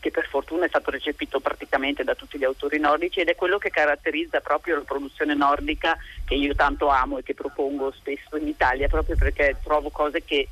che 0.00 0.10
per 0.10 0.26
fortuna 0.26 0.64
è 0.64 0.68
stato 0.68 0.90
recepito 0.90 1.40
praticamente 1.40 2.04
da 2.04 2.14
tutti 2.14 2.38
gli 2.38 2.44
autori 2.44 2.78
nordici 2.78 3.20
ed 3.20 3.28
è 3.28 3.34
quello 3.34 3.58
che 3.58 3.68
caratterizza 3.68 4.40
proprio 4.40 4.76
la 4.76 4.80
produzione 4.80 5.34
nordica 5.34 5.96
che 6.24 6.34
io 6.34 6.54
tanto 6.54 6.88
amo 6.88 7.18
e 7.18 7.22
che 7.22 7.34
propongo 7.34 7.92
spesso 7.92 8.36
in 8.36 8.48
Italia 8.48 8.88
proprio 8.88 9.16
perché 9.16 9.58
trovo 9.62 9.90
cose 9.90 10.24
che 10.24 10.48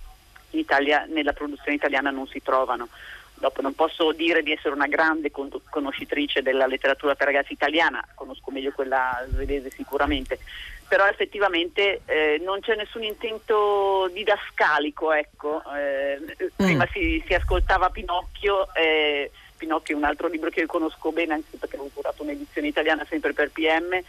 in 0.51 0.59
Italia, 0.59 1.07
nella 1.09 1.33
produzione 1.33 1.77
italiana 1.77 2.11
non 2.11 2.27
si 2.27 2.43
trovano. 2.43 2.89
Dopo 3.35 3.63
non 3.63 3.75
posso 3.75 4.13
dire 4.13 4.43
di 4.43 4.53
essere 4.53 4.75
una 4.75 4.89
grande 4.89 5.31
conoscitrice 5.31 6.43
della 6.43 6.67
letteratura 6.67 7.15
per 7.15 7.27
ragazzi 7.29 7.53
italiana, 7.53 8.05
conosco 8.15 8.51
meglio 8.51 8.73
quella 8.73 9.25
svedese 9.31 9.71
sicuramente, 9.71 10.41
però 10.89 11.07
effettivamente 11.07 12.01
eh, 12.07 12.41
non 12.43 12.61
c'è 12.61 12.75
nessun 12.75 13.05
intento 13.05 14.11
didascalico, 14.13 15.13
ecco. 15.13 15.63
eh, 15.77 16.19
mm. 16.19 16.47
prima 16.57 16.89
si, 16.91 17.23
si, 17.27 17.35
ascoltava 17.35 17.91
Pinocchio, 17.91 18.75
eh, 18.75 19.31
Pinocchio 19.57 19.95
è 19.95 19.99
un 19.99 20.05
altro 20.05 20.29
libro 20.29 20.49
che 20.49 20.61
io 20.61 20.67
conosco 20.67 21.13
bene 21.13 21.35
anche 21.35 21.57
perché 21.59 21.77
avevo 21.77 21.91
curato 21.93 22.23
un'edizione 22.23 22.69
italiana 22.69 23.07
sempre 23.09 23.35
per 23.35 23.51
PM, 23.51 24.01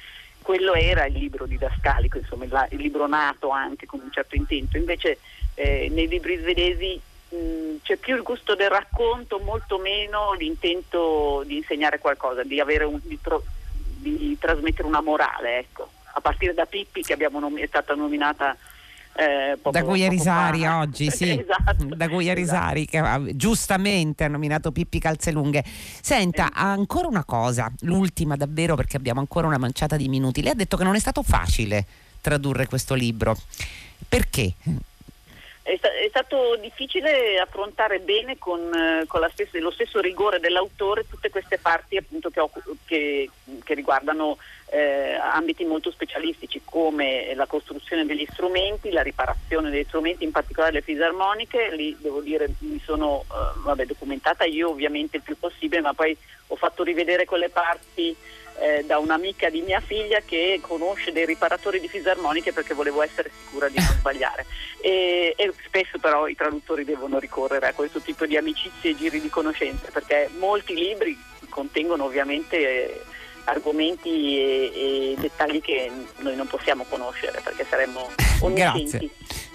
quello 0.41 0.73
era 0.73 1.05
il 1.05 1.13
libro 1.13 1.45
didascalico, 1.45 2.17
insomma 2.17 2.45
il, 2.45 2.67
il 2.71 2.81
libro 2.81 3.07
nato 3.07 3.49
anche 3.49 3.85
con 3.85 3.99
un 4.01 4.11
certo 4.11 4.35
intento, 4.35 4.77
invece 4.77 5.19
eh, 5.55 5.89
nei 5.91 6.07
libri 6.07 6.37
svedesi 6.37 6.99
mh, 7.29 7.35
mm, 7.35 7.75
c'è 7.83 7.97
più 7.97 8.15
il 8.15 8.23
gusto 8.23 8.55
del 8.55 8.69
racconto, 8.69 9.39
molto 9.39 9.77
meno 9.79 10.33
l'intento 10.33 11.43
di 11.45 11.57
insegnare 11.57 11.99
qualcosa, 11.99 12.43
di, 12.43 12.57
un, 12.61 12.99
di, 13.03 13.19
tro- 13.21 13.43
di 13.97 14.37
trasmettere 14.39 14.87
una 14.87 15.01
morale, 15.01 15.57
ecco 15.57 15.97
a 16.19 16.21
partire 16.21 16.53
da 16.53 16.65
Pippi 16.65 17.01
che 17.01 17.17
nom- 17.31 17.57
è 17.57 17.67
stata 17.67 17.95
nominata 17.95 18.55
eh, 19.19 19.57
poco, 19.61 19.77
da 19.97 20.07
Risari 20.07 20.65
oggi, 20.65 21.09
sì, 21.09 21.31
esatto, 21.39 21.83
da 21.83 22.05
Risari 22.05 22.87
esatto. 22.89 23.23
che 23.25 23.35
giustamente 23.35 24.23
ha 24.23 24.27
nominato 24.27 24.71
Pippi 24.71 24.99
Calzelunghe. 24.99 25.63
Senta, 25.65 26.47
eh. 26.47 26.51
ancora 26.53 27.07
una 27.07 27.25
cosa, 27.25 27.69
l'ultima 27.81 28.35
davvero 28.35 28.75
perché 28.75 28.95
abbiamo 28.95 29.19
ancora 29.19 29.47
una 29.47 29.57
manciata 29.57 29.97
di 29.97 30.07
minuti. 30.07 30.41
Lei 30.41 30.51
ha 30.51 30.55
detto 30.55 30.77
che 30.77 30.83
non 30.83 30.95
è 30.95 30.99
stato 30.99 31.23
facile 31.23 31.85
tradurre 32.21 32.67
questo 32.67 32.93
libro. 32.93 33.37
Perché? 34.07 34.53
È, 35.69 35.77
sta- 35.77 35.93
è, 35.93 36.07
stato 36.09 36.55
difficile 36.55 37.37
affrontare 37.39 37.99
bene 37.99 38.39
con, 38.39 38.71
con 39.05 39.29
stessa, 39.31 39.59
lo 39.59 39.69
stesso 39.69 39.99
rigore 39.99 40.39
dell'autore 40.39 41.07
tutte 41.07 41.29
queste 41.29 41.59
parti 41.59 41.95
appunto, 41.95 42.31
che, 42.31 42.39
ho, 42.39 42.49
che, 42.85 43.29
che, 43.63 43.73
riguardano 43.75 44.37
eh, 44.71 45.13
ambiti 45.13 45.65
molto 45.65 45.91
specialistici 45.91 46.61
come 46.65 47.35
la 47.35 47.45
costruzione 47.45 48.05
degli 48.05 48.25
strumenti, 48.31 48.89
la 48.89 49.03
riparazione 49.03 49.69
degli 49.69 49.85
strumenti, 49.85 50.23
in 50.23 50.31
particolare 50.31 50.73
le 50.73 50.81
fisarmoniche. 50.81 51.69
Lì 51.75 51.95
devo 51.99 52.21
dire 52.21 52.49
mi 52.59 52.81
sono 52.83 53.25
eh, 53.29 53.59
vabbè, 53.63 53.85
documentata 53.85 54.45
io 54.45 54.69
ovviamente 54.69 55.17
il 55.17 55.23
più 55.23 55.37
possibile, 55.37 55.81
ma 55.81 55.93
poi 55.93 56.17
ho 56.47 56.55
fatto 56.55 56.81
rivedere 56.81 57.25
quelle 57.25 57.49
parti 57.49 58.15
eh, 58.59 58.83
da 58.85 58.97
un'amica 58.97 59.49
di 59.49 59.61
mia 59.61 59.79
figlia 59.79 60.21
che 60.25 60.59
conosce 60.61 61.11
dei 61.11 61.25
riparatori 61.25 61.79
di 61.79 61.87
fisarmoniche 61.87 62.53
perché 62.53 62.73
volevo 62.73 63.01
essere 63.01 63.31
sicura 63.45 63.69
di 63.69 63.77
non 63.77 63.93
sbagliare. 63.99 64.45
E, 64.81 65.33
e, 65.35 65.53
spesso 65.65 65.97
però 65.99 66.27
i 66.27 66.35
traduttori 66.35 66.85
devono 66.85 67.19
ricorrere 67.19 67.67
a 67.67 67.73
questo 67.73 67.99
tipo 67.99 68.25
di 68.25 68.37
amicizie 68.37 68.91
e 68.91 68.95
giri 68.95 69.19
di 69.19 69.29
conoscenze 69.29 69.89
perché 69.91 70.29
molti 70.37 70.73
libri 70.73 71.17
contengono 71.49 72.05
ovviamente 72.05 72.57
eh, 72.57 73.01
argomenti 73.45 74.37
e, 74.37 74.71
e, 74.73 75.15
dettagli 75.17 75.61
che 75.61 75.91
noi 76.17 76.35
non 76.35 76.47
possiamo 76.47 76.85
conoscere 76.87 77.41
perché 77.43 77.65
saremmo 77.67 78.09
onniscienti. 78.41 78.89
Grazie. 78.89 79.47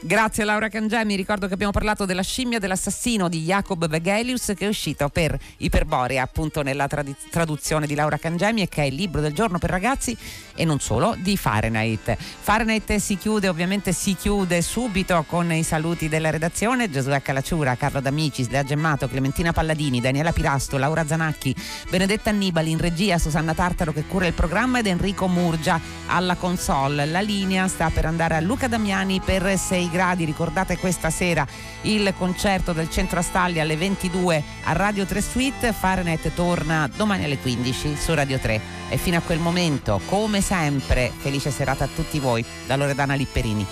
Grazie 0.00 0.44
Laura 0.44 0.68
Cangemi, 0.68 1.16
ricordo 1.16 1.48
che 1.48 1.54
abbiamo 1.54 1.72
parlato 1.72 2.04
della 2.04 2.22
scimmia 2.22 2.60
dell'assassino 2.60 3.28
di 3.28 3.42
Jacob 3.42 3.88
Vegelius 3.88 4.52
che 4.56 4.66
è 4.66 4.68
uscito 4.68 5.08
per 5.08 5.36
Iperborea 5.56 6.22
appunto 6.22 6.62
nella 6.62 6.86
trad- 6.86 7.12
traduzione 7.30 7.88
di 7.88 7.96
Laura 7.96 8.16
Cangemi 8.16 8.62
e 8.62 8.68
che 8.68 8.82
è 8.82 8.86
il 8.86 8.94
libro 8.94 9.20
del 9.20 9.32
giorno 9.32 9.58
per 9.58 9.70
ragazzi 9.70 10.16
e 10.54 10.64
non 10.64 10.78
solo 10.78 11.16
di 11.18 11.36
Fahrenheit. 11.36 12.16
Fahrenheit 12.16 12.94
si 12.96 13.16
chiude, 13.16 13.48
ovviamente 13.48 13.92
si 13.92 14.14
chiude 14.14 14.62
subito 14.62 15.24
con 15.26 15.50
i 15.52 15.64
saluti 15.64 16.08
della 16.08 16.30
redazione, 16.30 16.88
Giosuè 16.88 17.20
Calacciura, 17.20 17.74
Carlo 17.74 18.00
D'Amicis, 18.00 18.50
Lea 18.50 18.62
Gemmato, 18.62 19.08
Clementina 19.08 19.52
Palladini, 19.52 20.00
Daniela 20.00 20.30
Pirasto, 20.30 20.78
Laura 20.78 21.04
Zanacchi, 21.04 21.56
Benedetta 21.90 22.30
Annibali 22.30 22.70
in 22.70 22.78
regia, 22.78 23.18
Susanna 23.18 23.52
Tartaro 23.52 23.92
che 23.92 24.04
cura 24.04 24.28
il 24.28 24.32
programma 24.32 24.78
ed 24.78 24.86
Enrico 24.86 25.26
Murgia 25.26 25.80
alla 26.06 26.36
console. 26.36 27.04
La 27.06 27.20
linea 27.20 27.66
sta 27.66 27.90
per 27.90 28.04
andare 28.04 28.36
a 28.36 28.40
Luca 28.40 28.68
Damiani 28.68 29.20
per 29.20 29.58
6 29.72 29.88
gradi. 29.88 30.26
Ricordate 30.26 30.76
questa 30.76 31.08
sera 31.08 31.46
il 31.82 32.12
concerto 32.18 32.74
del 32.74 32.90
Centro 32.90 33.20
Astalli 33.20 33.58
alle 33.58 33.74
22 33.74 34.42
a 34.64 34.72
Radio 34.72 35.06
3 35.06 35.22
Suite. 35.22 35.72
Fahrenheit 35.72 36.34
torna 36.34 36.90
domani 36.94 37.24
alle 37.24 37.38
15 37.38 37.96
su 37.96 38.12
Radio 38.12 38.38
3. 38.38 38.60
E 38.90 38.98
fino 38.98 39.16
a 39.16 39.22
quel 39.22 39.38
momento, 39.38 39.98
come 40.04 40.42
sempre, 40.42 41.10
felice 41.16 41.50
serata 41.50 41.84
a 41.84 41.88
tutti 41.88 42.18
voi 42.18 42.44
da 42.66 42.76
Loredana 42.76 43.14
Lipperini. 43.14 43.66